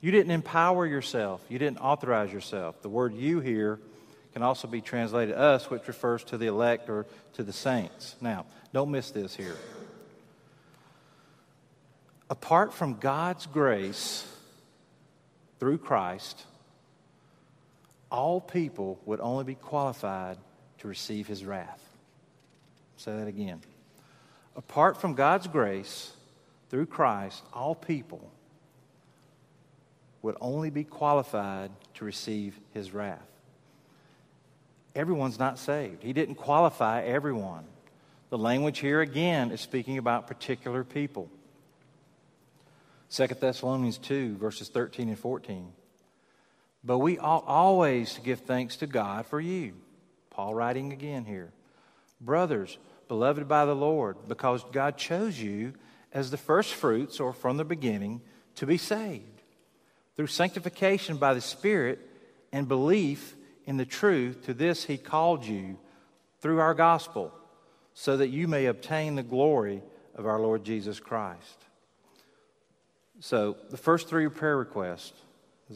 [0.00, 1.44] You didn't empower yourself.
[1.50, 2.80] You didn't authorize yourself.
[2.80, 3.78] The word you here
[4.32, 8.16] can also be translated us, which refers to the elect or to the saints.
[8.22, 9.56] Now, don't miss this here.
[12.30, 14.26] Apart from God's grace
[15.60, 16.42] through Christ,
[18.12, 20.36] all people would only be qualified
[20.78, 21.80] to receive his wrath.
[22.98, 23.60] Say that again.
[24.54, 26.12] Apart from God's grace,
[26.68, 28.30] through Christ, all people
[30.20, 33.26] would only be qualified to receive his wrath.
[34.94, 36.02] Everyone's not saved.
[36.02, 37.64] He didn't qualify everyone.
[38.28, 41.30] The language here again is speaking about particular people.
[43.10, 45.72] 2 Thessalonians 2, verses 13 and 14.
[46.84, 49.74] But we ought always to give thanks to God for you.
[50.30, 51.52] Paul writing again here.
[52.20, 55.74] Brothers, beloved by the Lord, because God chose you
[56.12, 58.20] as the first fruits or from the beginning
[58.56, 59.42] to be saved
[60.16, 61.98] through sanctification by the Spirit
[62.52, 64.44] and belief in the truth.
[64.46, 65.78] To this he called you
[66.40, 67.32] through our gospel,
[67.94, 69.82] so that you may obtain the glory
[70.14, 71.64] of our Lord Jesus Christ.
[73.20, 75.12] So, the first three prayer requests,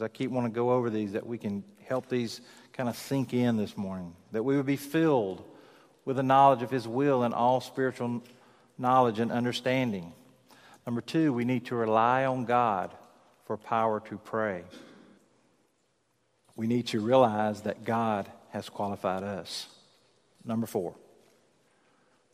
[0.01, 2.41] I keep wanting to go over these, that we can help these
[2.73, 5.43] kind of sink in this morning, that we would be filled
[6.05, 8.21] with the knowledge of His will and all spiritual
[8.77, 10.13] knowledge and understanding.
[10.85, 12.91] Number two, we need to rely on God
[13.45, 14.63] for power to pray.
[16.55, 19.67] We need to realize that God has qualified us.
[20.45, 20.95] Number four,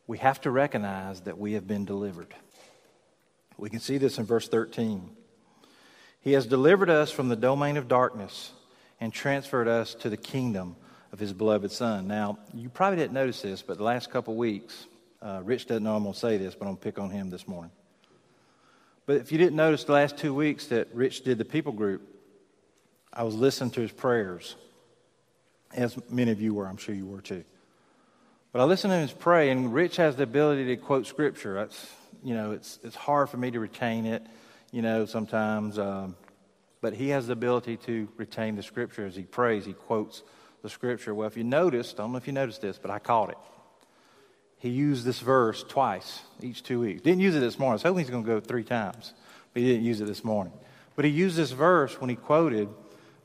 [0.06, 2.34] we have to recognize that we have been delivered.
[3.58, 5.10] We can see this in verse 13.
[6.24, 8.52] He has delivered us from the domain of darkness
[9.02, 10.78] and transferred us to the kingdom
[11.12, 12.08] of his beloved Son.
[12.08, 14.86] Now, you probably didn't notice this, but the last couple weeks,
[15.22, 17.10] uh, Rich doesn't know I'm going to say this, but I'm going to pick on
[17.10, 17.72] him this morning.
[19.06, 22.02] But if you didn't notice the last two weeks that Rich did the people group,
[23.12, 24.56] I was listening to his prayers,
[25.76, 27.44] as many of you were, I'm sure you were too.
[28.54, 31.56] But I listened to him pray, and Rich has the ability to quote scripture.
[31.56, 31.92] That's,
[32.24, 34.26] you know, it's, it's hard for me to retain it,
[34.74, 35.80] you know, sometimes.
[35.80, 36.18] Um,
[36.82, 39.64] but he has the ability to retain the scripture as he prays.
[39.64, 40.24] He quotes
[40.64, 41.14] the scripture.
[41.14, 43.38] Well, if you noticed, I don't know if you noticed this, but I caught it.
[44.58, 47.02] he used this verse twice each two weeks.
[47.02, 47.74] Didn't use it this morning.
[47.74, 49.14] I was hoping he's going to go three times,
[49.54, 50.54] but he didn't use it this morning.
[50.96, 52.68] But he used this verse when he quoted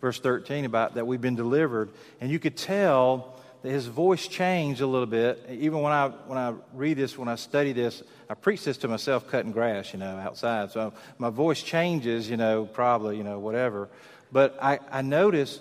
[0.00, 1.90] verse 13 about that we've been delivered,
[2.20, 5.44] and you could tell his voice changed a little bit.
[5.50, 8.88] Even when I when I read this, when I study this, I preach this to
[8.88, 10.70] myself cutting grass, you know, outside.
[10.70, 13.88] So my voice changes, you know, probably, you know, whatever.
[14.30, 15.60] But I, I notice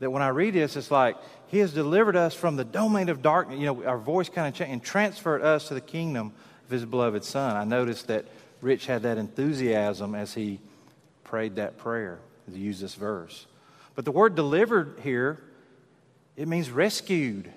[0.00, 3.22] that when I read this, it's like he has delivered us from the domain of
[3.22, 3.58] darkness.
[3.58, 6.32] You know, our voice kind of changed and transferred us to the kingdom
[6.66, 7.56] of his beloved son.
[7.56, 8.26] I noticed that
[8.60, 10.60] Rich had that enthusiasm as he
[11.24, 12.18] prayed that prayer,
[12.52, 13.46] he used this verse.
[13.94, 15.38] But the word delivered here,
[16.38, 17.50] it means rescued,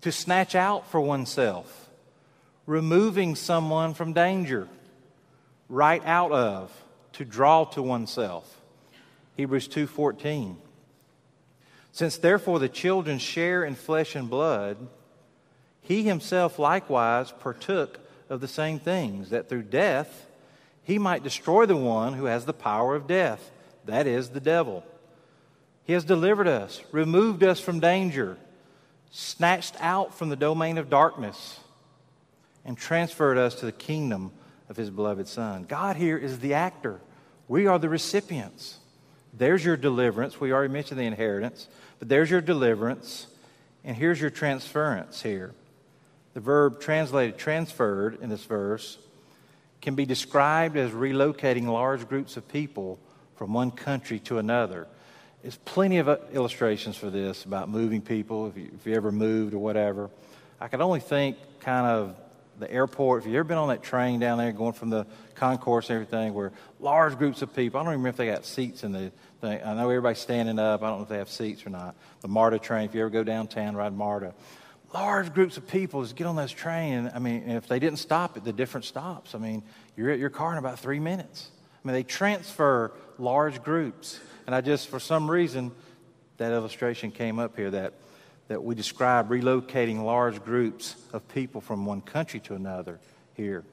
[0.00, 1.90] to snatch out for oneself,
[2.66, 4.68] removing someone from danger,
[5.68, 6.72] right out of,
[7.14, 8.60] to draw to oneself.
[9.36, 10.56] Hebrews 2:14.
[11.90, 14.76] Since therefore the children share in flesh and blood,
[15.80, 17.98] he himself likewise partook
[18.30, 20.26] of the same things, that through death
[20.84, 23.50] he might destroy the one who has the power of death,
[23.84, 24.84] that is, the devil
[25.84, 28.36] he has delivered us, removed us from danger,
[29.10, 31.58] snatched out from the domain of darkness,
[32.64, 34.30] and transferred us to the kingdom
[34.68, 35.64] of His beloved Son.
[35.64, 37.00] God here is the actor,
[37.48, 38.78] we are the recipients.
[39.34, 40.38] There's your deliverance.
[40.38, 41.66] We already mentioned the inheritance,
[41.98, 43.26] but there's your deliverance,
[43.82, 45.54] and here's your transference here.
[46.34, 48.98] The verb translated transferred in this verse
[49.80, 52.98] can be described as relocating large groups of people
[53.36, 54.86] from one country to another.
[55.42, 59.10] There's plenty of uh, illustrations for this about moving people, if you, if you ever
[59.10, 60.08] moved or whatever.
[60.60, 62.16] I could only think kind of
[62.60, 65.90] the airport, if you've ever been on that train down there going from the concourse
[65.90, 68.84] and everything, where large groups of people, I don't even remember if they got seats
[68.84, 69.60] in the thing.
[69.64, 70.84] I know everybody's standing up.
[70.84, 71.96] I don't know if they have seats or not.
[72.20, 74.34] The MARTA train, if you ever go downtown, ride MARTA.
[74.94, 77.10] Large groups of people just get on this train.
[77.12, 79.64] I mean, if they didn't stop at the different stops, I mean,
[79.96, 81.50] you're at your car in about three minutes.
[81.82, 84.20] I mean, they transfer large groups.
[84.46, 85.72] And I just, for some reason,
[86.38, 87.94] that illustration came up here that,
[88.48, 92.98] that we describe relocating large groups of people from one country to another
[93.34, 93.64] here.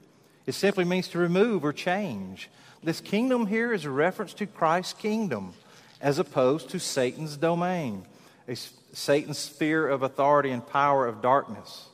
[0.46, 2.50] It simply means to remove or change.
[2.84, 5.54] This kingdom here is a reference to Christ's kingdom
[6.02, 8.06] as opposed to Satan's domain,
[8.48, 8.56] a,
[8.94, 11.88] Satan's sphere of authority and power of darkness.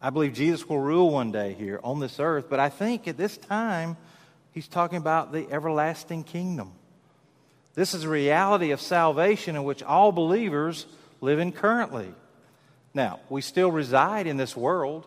[0.00, 3.16] I believe Jesus will rule one day here on this earth, but I think at
[3.16, 3.96] this time
[4.56, 6.72] he's talking about the everlasting kingdom.
[7.74, 10.86] This is a reality of salvation in which all believers
[11.20, 12.08] live in currently.
[12.94, 15.06] Now, we still reside in this world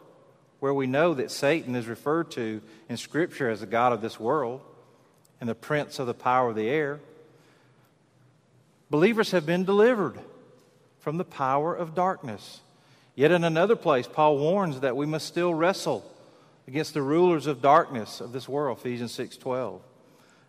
[0.60, 4.20] where we know that Satan is referred to in Scripture as the God of this
[4.20, 4.62] world
[5.42, 7.00] and the prince of the power of the air.
[8.92, 10.20] Believers have been delivered
[11.00, 12.62] from the power of darkness.
[13.16, 16.06] Yet in another place, Paul warns that we must still wrestle
[16.70, 19.82] against the rulers of darkness of this world, Ephesians 6 12.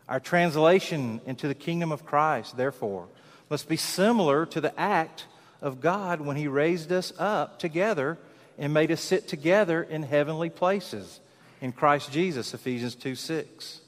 [0.06, 3.08] Our translation into the kingdom of Christ, therefore,
[3.48, 5.24] must be similar to the act
[5.62, 8.18] of God when He raised us up together
[8.58, 11.20] and made us sit together in heavenly places
[11.62, 13.80] in Christ Jesus, Ephesians 2 6.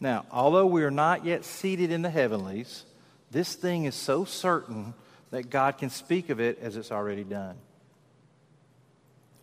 [0.00, 2.86] Now, although we are not yet seated in the heavenlies,
[3.30, 4.94] this thing is so certain
[5.30, 7.58] that God can speak of it as it's already done.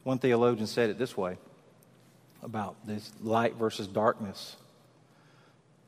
[0.04, 1.38] One theologian said it this way
[2.41, 4.58] about this light versus darkness.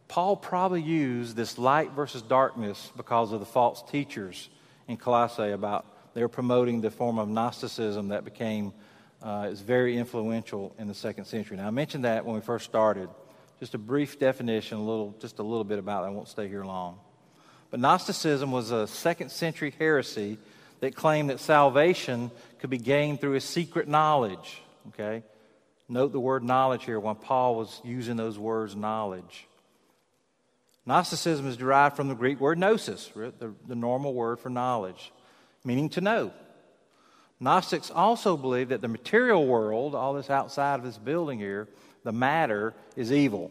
[0.07, 4.49] Paul probably used this light versus darkness because of the false teachers
[4.87, 8.71] in Colossae about they were promoting the form of Gnosticism that became
[9.21, 11.57] uh, is very influential in the second century.
[11.57, 13.09] Now I mentioned that when we first started.
[13.59, 16.07] Just a brief definition, a little, just a little bit about it.
[16.07, 16.99] I won't stay here long.
[17.71, 20.37] But Gnosticism was a second century heresy
[20.85, 22.29] that claimed that salvation
[22.59, 24.61] could be gained through a secret knowledge.
[24.89, 25.23] Okay?
[25.89, 29.47] Note the word knowledge here when Paul was using those words knowledge.
[30.85, 35.11] Gnosticism is derived from the Greek word gnosis, the, the normal word for knowledge,
[35.63, 36.31] meaning to know.
[37.39, 41.67] Gnostics also believe that the material world, all this outside of this building here,
[42.03, 43.49] the matter is evil,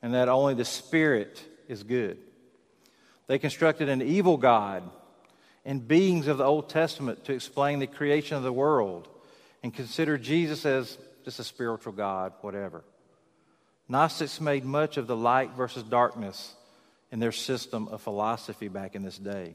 [0.00, 2.16] and that only the spirit is good.
[3.26, 4.90] They constructed an evil God
[5.64, 9.08] and beings of the Old Testament to explain the creation of the world
[9.62, 12.82] and consider Jesus as just a spiritual God, whatever.
[13.88, 16.54] Gnostics made much of the light versus darkness
[17.10, 19.54] in their system of philosophy back in this day.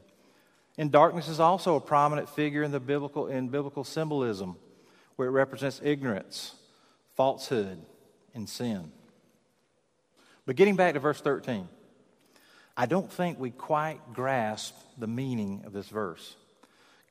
[0.77, 4.57] And darkness is also a prominent figure in the biblical in biblical symbolism,
[5.15, 6.53] where it represents ignorance,
[7.15, 7.81] falsehood,
[8.33, 8.91] and sin.
[10.45, 11.67] But getting back to verse 13,
[12.77, 16.35] I don't think we quite grasp the meaning of this verse.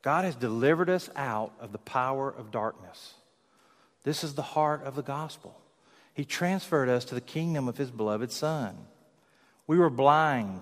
[0.01, 3.15] God has delivered us out of the power of darkness.
[4.03, 5.59] This is the heart of the gospel.
[6.13, 8.77] He transferred us to the kingdom of His beloved Son.
[9.65, 10.61] We were blind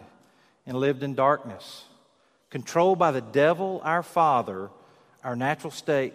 [0.65, 1.83] and lived in darkness.
[2.49, 4.69] Controlled by the devil, our father,
[5.23, 6.13] our natural state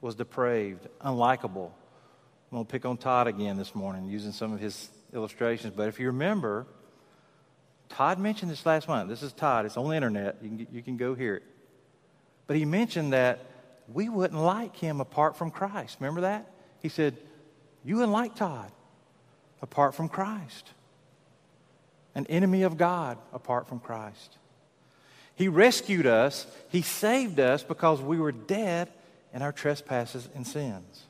[0.00, 1.70] was depraved, unlikable.
[2.50, 5.74] I'm going to pick on Todd again this morning using some of his illustrations.
[5.76, 6.66] But if you remember,
[7.88, 9.08] Todd mentioned this last month.
[9.08, 9.66] This is Todd.
[9.66, 10.36] It's on the internet.
[10.42, 11.42] You can, you can go hear it.
[12.46, 13.40] But he mentioned that
[13.92, 15.96] we wouldn't like him apart from Christ.
[16.00, 16.50] Remember that?
[16.80, 17.16] He said,
[17.84, 18.70] You wouldn't like Todd
[19.62, 20.70] apart from Christ
[22.18, 24.38] an enemy of God apart from Christ.
[25.36, 28.88] He rescued us, He saved us because we were dead
[29.32, 31.04] in our trespasses and sins.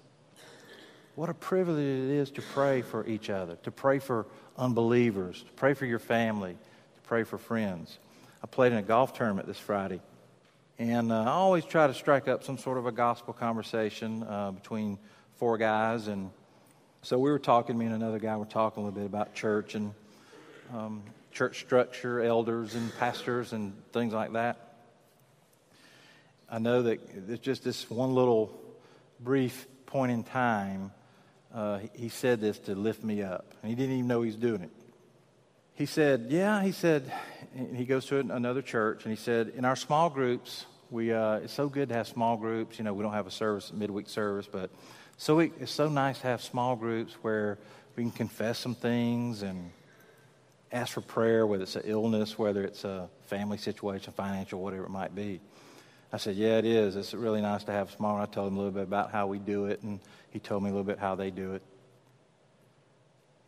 [1.15, 4.27] What a privilege it is to pray for each other, to pray for
[4.59, 6.59] unbelievers, to pray for your family,
[7.09, 7.99] pray for friends.
[8.45, 10.03] I played in a golf tournament this Friday,
[10.79, 14.51] and uh, I always try to strike up some sort of a gospel conversation uh,
[14.51, 14.99] between
[15.39, 16.07] four guys.
[16.07, 16.31] And
[17.01, 19.75] so we were talking, me and another guy were talking a little bit about church
[19.75, 19.95] and
[20.75, 21.03] um,
[21.33, 24.75] church structure, elders and pastors and things like that.
[26.51, 28.53] I know that it's just this one little
[29.19, 30.93] brief point in time.
[31.55, 34.37] Uh, he said this to lift me up, and he didn't even know he was
[34.37, 34.71] doing it.
[35.79, 37.13] He said, "Yeah," he said.
[37.73, 41.53] he goes to another church, and he said, "In our small groups, we uh, it's
[41.53, 42.79] so good to have small groups.
[42.79, 44.71] You know, we don't have a service, midweek service, but
[45.19, 47.59] so we, it's so nice to have small groups where
[47.95, 49.71] we can confess some things and
[50.73, 54.91] ask for prayer, whether it's an illness, whether it's a family situation, financial, whatever it
[54.91, 55.41] might be.
[56.13, 56.97] I said, Yeah, it is.
[56.97, 58.21] It's really nice to have small.
[58.21, 60.01] I told him a little bit about how we do it, and
[60.31, 61.63] he told me a little bit how they do it.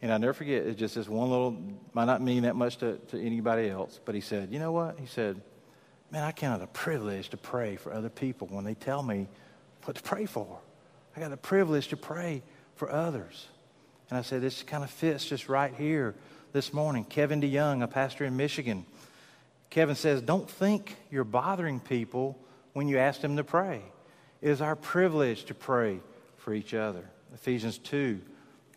[0.03, 1.57] And I never forget, it's just this one little,
[1.93, 4.99] might not mean that much to, to anybody else, but he said, You know what?
[4.99, 5.41] He said,
[6.11, 9.29] Man, I count it a privilege to pray for other people when they tell me
[9.85, 10.59] what to pray for.
[11.17, 12.43] I got the privilege to pray
[12.77, 13.47] for others.
[14.09, 16.15] And I said, This kind of fits just right here
[16.53, 17.05] this morning.
[17.05, 18.87] Kevin DeYoung, a pastor in Michigan.
[19.69, 22.39] Kevin says, Don't think you're bothering people
[22.73, 23.83] when you ask them to pray.
[24.41, 26.01] It is our privilege to pray
[26.39, 27.05] for each other.
[27.35, 28.21] Ephesians 2,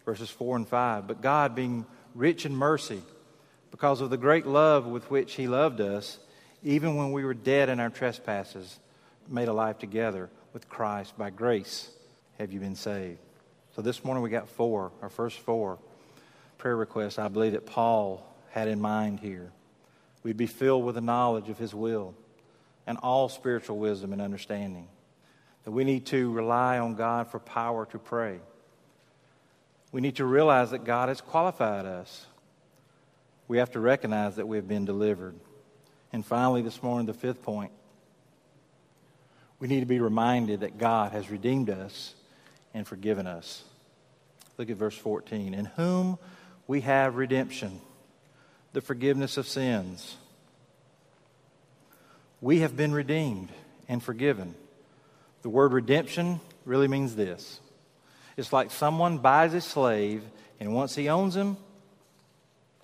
[0.06, 1.08] verses 4 and 5.
[1.08, 1.86] But God, being
[2.16, 3.02] rich in mercy,
[3.72, 6.20] because of the great love with which He loved us,
[6.64, 8.80] even when we were dead in our trespasses,
[9.28, 11.18] made alive together with Christ.
[11.18, 11.90] By grace
[12.38, 13.20] have you been saved.
[13.76, 15.80] So this morning we got four, our first four
[16.58, 19.52] prayer requests I believe that Paul had in mind here.
[20.24, 22.14] We'd be filled with the knowledge of his will
[22.88, 24.88] and all spiritual wisdom and understanding.
[25.66, 28.40] That we need to rely on God for power to pray.
[29.94, 32.26] We need to realize that God has qualified us.
[33.48, 35.36] We have to recognize that we have been delivered.
[36.12, 37.72] And finally, this morning, the fifth point
[39.60, 42.16] we need to be reminded that God has redeemed us
[42.74, 43.64] and forgiven us.
[44.58, 45.54] Look at verse 14.
[45.54, 46.20] In whom
[46.68, 47.80] we have redemption,
[48.74, 50.18] the forgiveness of sins.
[52.42, 53.54] We have been redeemed
[53.88, 54.56] and forgiven.
[55.44, 57.62] The word redemption really means this
[58.38, 60.24] it's like someone buys a slave,
[60.60, 61.58] and once he owns him,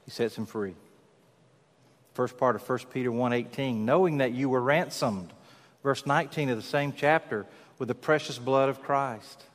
[0.06, 0.76] he sets him free.
[2.14, 5.32] First part of 1 Peter 1:18, knowing that you were ransomed.
[5.84, 7.45] Verse 19 of the same chapter,
[7.78, 9.45] with the precious blood of Christ.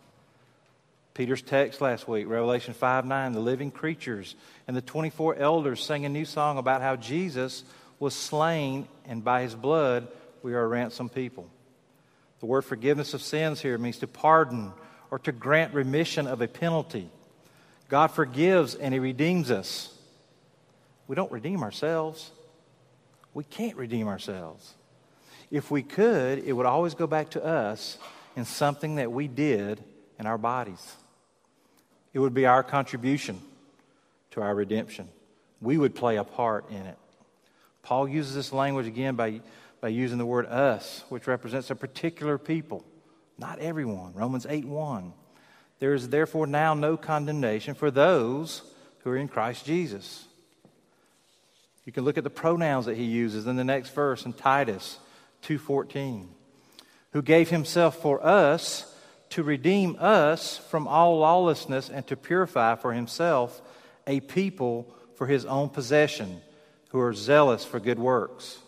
[1.12, 4.34] Peter's text last week, Revelation 5 9, the living creatures
[4.66, 7.62] and the 24 elders sang a new song about how Jesus
[8.00, 10.08] was slain, and by his blood
[10.42, 11.48] we are a ransomed people.
[12.40, 14.72] The word forgiveness of sins here means to pardon
[15.14, 17.08] or to grant remission of a penalty.
[17.88, 19.96] God forgives and he redeems us.
[21.06, 22.32] We don't redeem ourselves.
[23.32, 24.74] We can't redeem ourselves.
[25.52, 27.96] If we could, it would always go back to us
[28.34, 29.80] in something that we did
[30.18, 30.96] in our bodies.
[32.12, 33.40] It would be our contribution
[34.32, 35.08] to our redemption.
[35.60, 36.98] We would play a part in it.
[37.84, 39.42] Paul uses this language again by,
[39.80, 42.84] by using the word us, which represents a particular people,
[43.38, 44.12] not everyone.
[44.14, 45.12] Romans 8 1.
[45.80, 48.62] There is therefore now no condemnation for those
[49.00, 50.26] who are in Christ Jesus.
[51.84, 54.98] You can look at the pronouns that he uses in the next verse in Titus
[55.42, 56.28] 2:14.
[57.12, 58.92] Who gave himself for us
[59.30, 63.60] to redeem us from all lawlessness and to purify for himself
[64.06, 66.40] a people for his own possession
[66.88, 68.58] who are zealous for good works.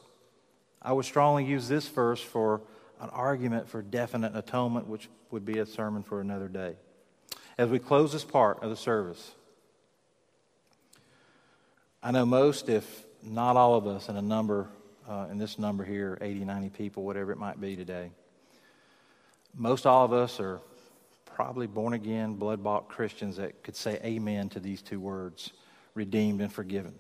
[0.83, 2.61] I would strongly use this verse for
[3.01, 6.75] an argument for definite atonement, which would be a sermon for another day.
[7.59, 9.33] As we close this part of the service,
[12.03, 14.69] I know most, if not all of us, and a number
[15.09, 18.11] uh, in this number here 80, 90 people, whatever it might be today.
[19.55, 20.61] Most all of us are
[21.25, 25.53] probably born again, blood bought Christians that could say amen to these two words
[25.95, 26.95] redeemed and forgiven.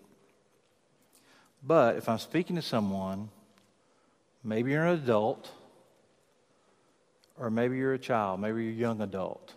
[1.62, 3.28] But if I'm speaking to someone,
[4.42, 5.50] maybe you're an adult,
[7.38, 9.54] or maybe you're a child, maybe you're a young adult.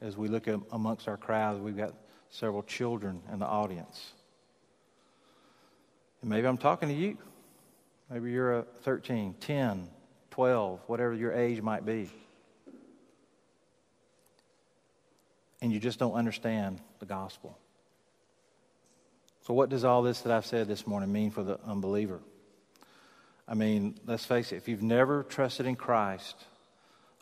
[0.00, 1.94] As we look at amongst our crowds, we've got
[2.30, 4.12] several children in the audience.
[6.20, 7.18] And maybe I'm talking to you.
[8.10, 9.88] Maybe you're a 13, 10,
[10.30, 12.10] 12, whatever your age might be.
[15.60, 17.58] And you just don't understand the gospel.
[19.42, 22.20] So, what does all this that I've said this morning mean for the unbeliever?
[23.48, 26.36] I mean, let's face it, if you've never trusted in Christ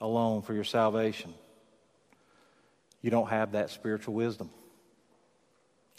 [0.01, 1.33] alone for your salvation,
[3.03, 4.51] you don't have that spiritual wisdom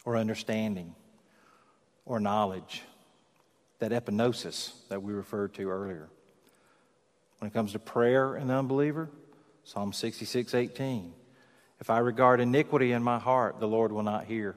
[0.06, 0.96] or understanding
[2.06, 2.82] or knowledge,
[3.80, 6.10] that epignosis that we referred to earlier.
[7.40, 9.10] When it comes to prayer and the unbeliever,
[9.64, 11.14] Psalm 66 18.
[11.80, 14.56] If I regard iniquity in my heart, the Lord will not hear.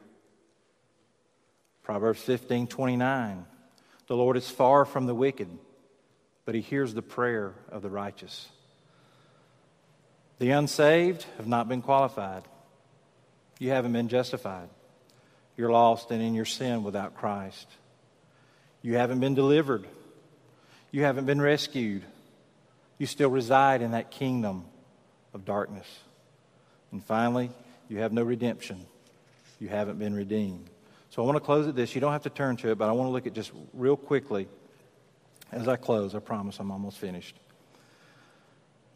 [1.82, 3.44] Proverbs 15 29.
[4.06, 5.48] The Lord is far from the wicked,
[6.44, 8.48] but he hears the prayer of the righteous.
[10.40, 12.44] The unsaved have not been qualified.
[13.58, 14.70] You haven't been justified.
[15.54, 17.68] You're lost and in your sin without Christ.
[18.80, 19.86] You haven't been delivered.
[20.92, 22.04] You haven't been rescued.
[22.96, 24.64] You still reside in that kingdom
[25.34, 25.86] of darkness.
[26.90, 27.50] And finally,
[27.90, 28.86] you have no redemption.
[29.58, 30.70] You haven't been redeemed.
[31.10, 31.94] So I want to close at this.
[31.94, 33.96] You don't have to turn to it, but I want to look at just real
[33.96, 34.48] quickly
[35.52, 36.14] as I close.
[36.14, 37.36] I promise I'm almost finished.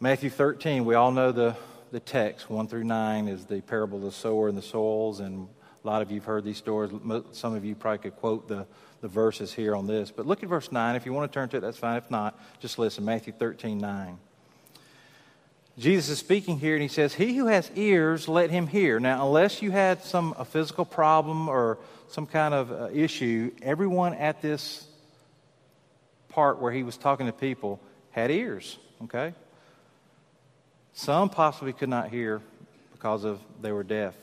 [0.05, 1.57] Matthew 13, we all know the,
[1.91, 5.19] the text, 1 through 9, is the parable of the sower and the soils.
[5.19, 5.49] And
[5.83, 6.93] a lot of you have heard these stories.
[7.33, 8.67] Some of you probably could quote the,
[9.01, 10.11] the verses here on this.
[10.11, 10.95] But look at verse 9.
[10.95, 11.97] If you want to turn to it, that's fine.
[11.97, 13.07] If not, just listen.
[13.07, 14.19] Matthew 13, 9.
[15.79, 19.01] Jesus is speaking here and he says, He who has ears, let him hear.
[19.01, 21.79] Now, unless you had some a physical problem or
[22.09, 24.87] some kind of uh, issue, everyone at this
[26.29, 27.81] part where he was talking to people
[28.11, 29.33] had ears, okay?
[30.95, 32.41] Some possibly could not hear
[32.93, 34.15] because of they were deaf.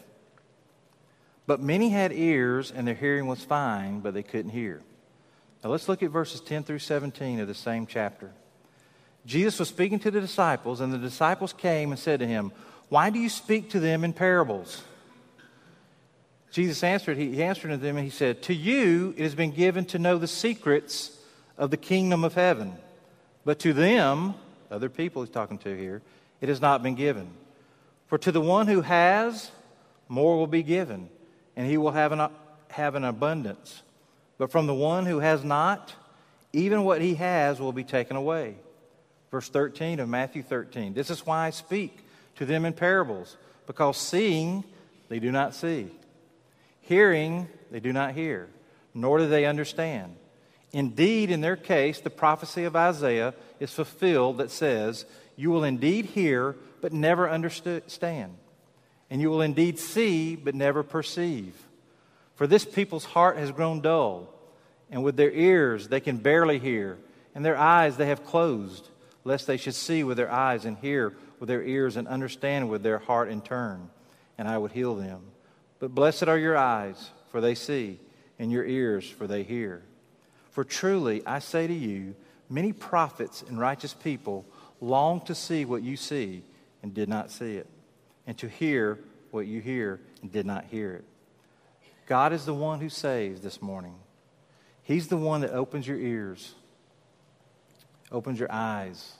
[1.45, 4.81] But many had ears and their hearing was fine, but they couldn't hear.
[5.63, 8.31] Now let's look at verses 10 through 17 of the same chapter.
[9.25, 12.51] Jesus was speaking to the disciples, and the disciples came and said to him,
[12.89, 14.81] Why do you speak to them in parables?
[16.51, 19.85] Jesus answered, he answered to them and he said, To you it has been given
[19.85, 21.17] to know the secrets
[21.57, 22.73] of the kingdom of heaven.
[23.45, 24.35] But to them,
[24.69, 26.01] other people he's talking to here,
[26.41, 27.29] it has not been given.
[28.07, 29.51] For to the one who has,
[30.09, 31.09] more will be given,
[31.55, 32.29] and he will have an,
[32.69, 33.83] have an abundance.
[34.37, 35.93] But from the one who has not,
[36.51, 38.55] even what he has will be taken away.
[39.29, 40.93] Verse 13 of Matthew 13.
[40.93, 41.99] This is why I speak
[42.35, 43.37] to them in parables,
[43.67, 44.63] because seeing
[45.07, 45.87] they do not see,
[46.81, 48.49] hearing they do not hear,
[48.93, 50.15] nor do they understand.
[50.73, 55.05] Indeed, in their case, the prophecy of Isaiah is fulfilled that says,
[55.41, 58.37] You will indeed hear, but never understand,
[59.09, 61.55] and you will indeed see, but never perceive.
[62.35, 64.31] For this people's heart has grown dull,
[64.91, 66.99] and with their ears they can barely hear,
[67.33, 68.87] and their eyes they have closed
[69.23, 72.83] lest they should see with their eyes and hear with their ears and understand with
[72.83, 73.89] their heart in turn,
[74.37, 75.21] and I would heal them.
[75.79, 77.99] But blessed are your eyes, for they see,
[78.37, 79.81] and your ears, for they hear.
[80.51, 82.13] For truly, I say to you,
[82.47, 84.45] many prophets and righteous people
[84.81, 86.43] long to see what you see
[86.83, 87.67] and did not see it,
[88.27, 91.05] and to hear what you hear and did not hear it.
[92.07, 93.95] God is the one who saves this morning.
[94.83, 96.55] He's the one that opens your ears
[98.11, 99.13] opens your eyes,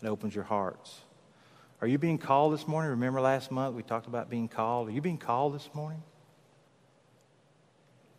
[0.00, 1.00] and opens your hearts.
[1.80, 2.90] Are you being called this morning?
[2.90, 4.88] Remember last month we talked about being called?
[4.88, 6.02] Are you being called this morning?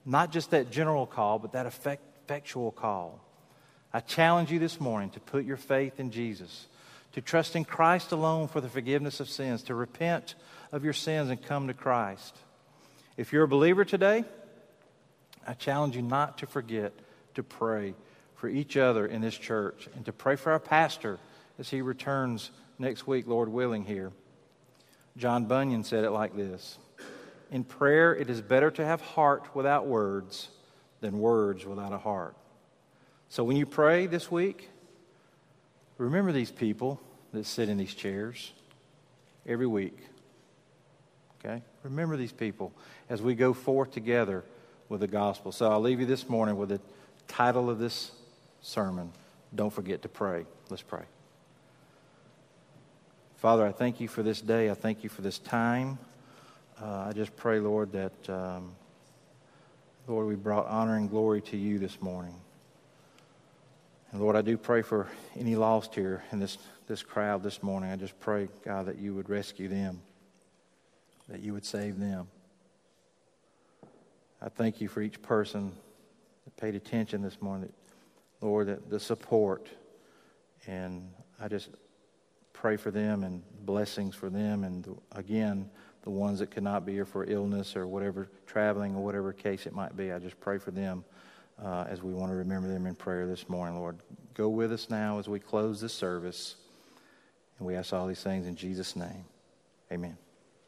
[0.06, 3.22] Not just that general call, but that effect, effectual call.
[3.94, 6.66] I challenge you this morning to put your faith in Jesus,
[7.12, 10.34] to trust in Christ alone for the forgiveness of sins, to repent
[10.72, 12.36] of your sins and come to Christ.
[13.18, 14.24] If you're a believer today,
[15.46, 16.92] I challenge you not to forget
[17.36, 17.94] to pray
[18.36, 21.20] for each other in this church and to pray for our pastor
[21.60, 24.12] as he returns next week, Lord willing, here.
[25.18, 26.80] John Bunyan said it like this
[27.52, 30.50] In prayer, it is better to have heart without words
[31.02, 32.36] than words without a heart.
[33.34, 34.70] So when you pray this week,
[35.98, 38.52] remember these people that sit in these chairs
[39.48, 39.98] every week.
[41.40, 41.64] Okay?
[41.82, 42.72] Remember these people
[43.10, 44.44] as we go forth together
[44.88, 45.52] with the gospel.
[45.52, 46.80] So I'll leave you this morning with the
[47.28, 48.12] title of this
[48.62, 49.12] sermon,
[49.56, 50.46] don't forget to pray.
[50.70, 51.06] Let's pray.
[53.38, 54.70] Father, I thank you for this day.
[54.70, 55.98] I thank you for this time.
[56.80, 58.76] Uh, I just pray, Lord, that, um,
[60.08, 62.36] Lord, we brought honor and glory to you this morning.
[64.14, 67.90] And Lord, I do pray for any lost here in this, this crowd this morning.
[67.90, 70.02] I just pray, God, that you would rescue them,
[71.28, 72.28] that you would save them.
[74.40, 75.72] I thank you for each person
[76.46, 77.74] that paid attention this morning,
[78.40, 79.68] Lord, that the support.
[80.68, 81.10] And
[81.42, 81.70] I just
[82.54, 84.64] pray for them and blessings for them.
[84.64, 85.72] And again,
[86.04, 89.66] the ones that could not be here for illness or whatever, traveling or whatever case
[89.66, 91.04] it might be, I just pray for them
[91.62, 93.98] uh, as we want to remember them in prayer this morning, Lord.
[94.34, 96.56] Go with us now as we close this service.
[97.60, 99.26] And we ask all these things in Jesus' name.
[99.92, 100.18] Amen.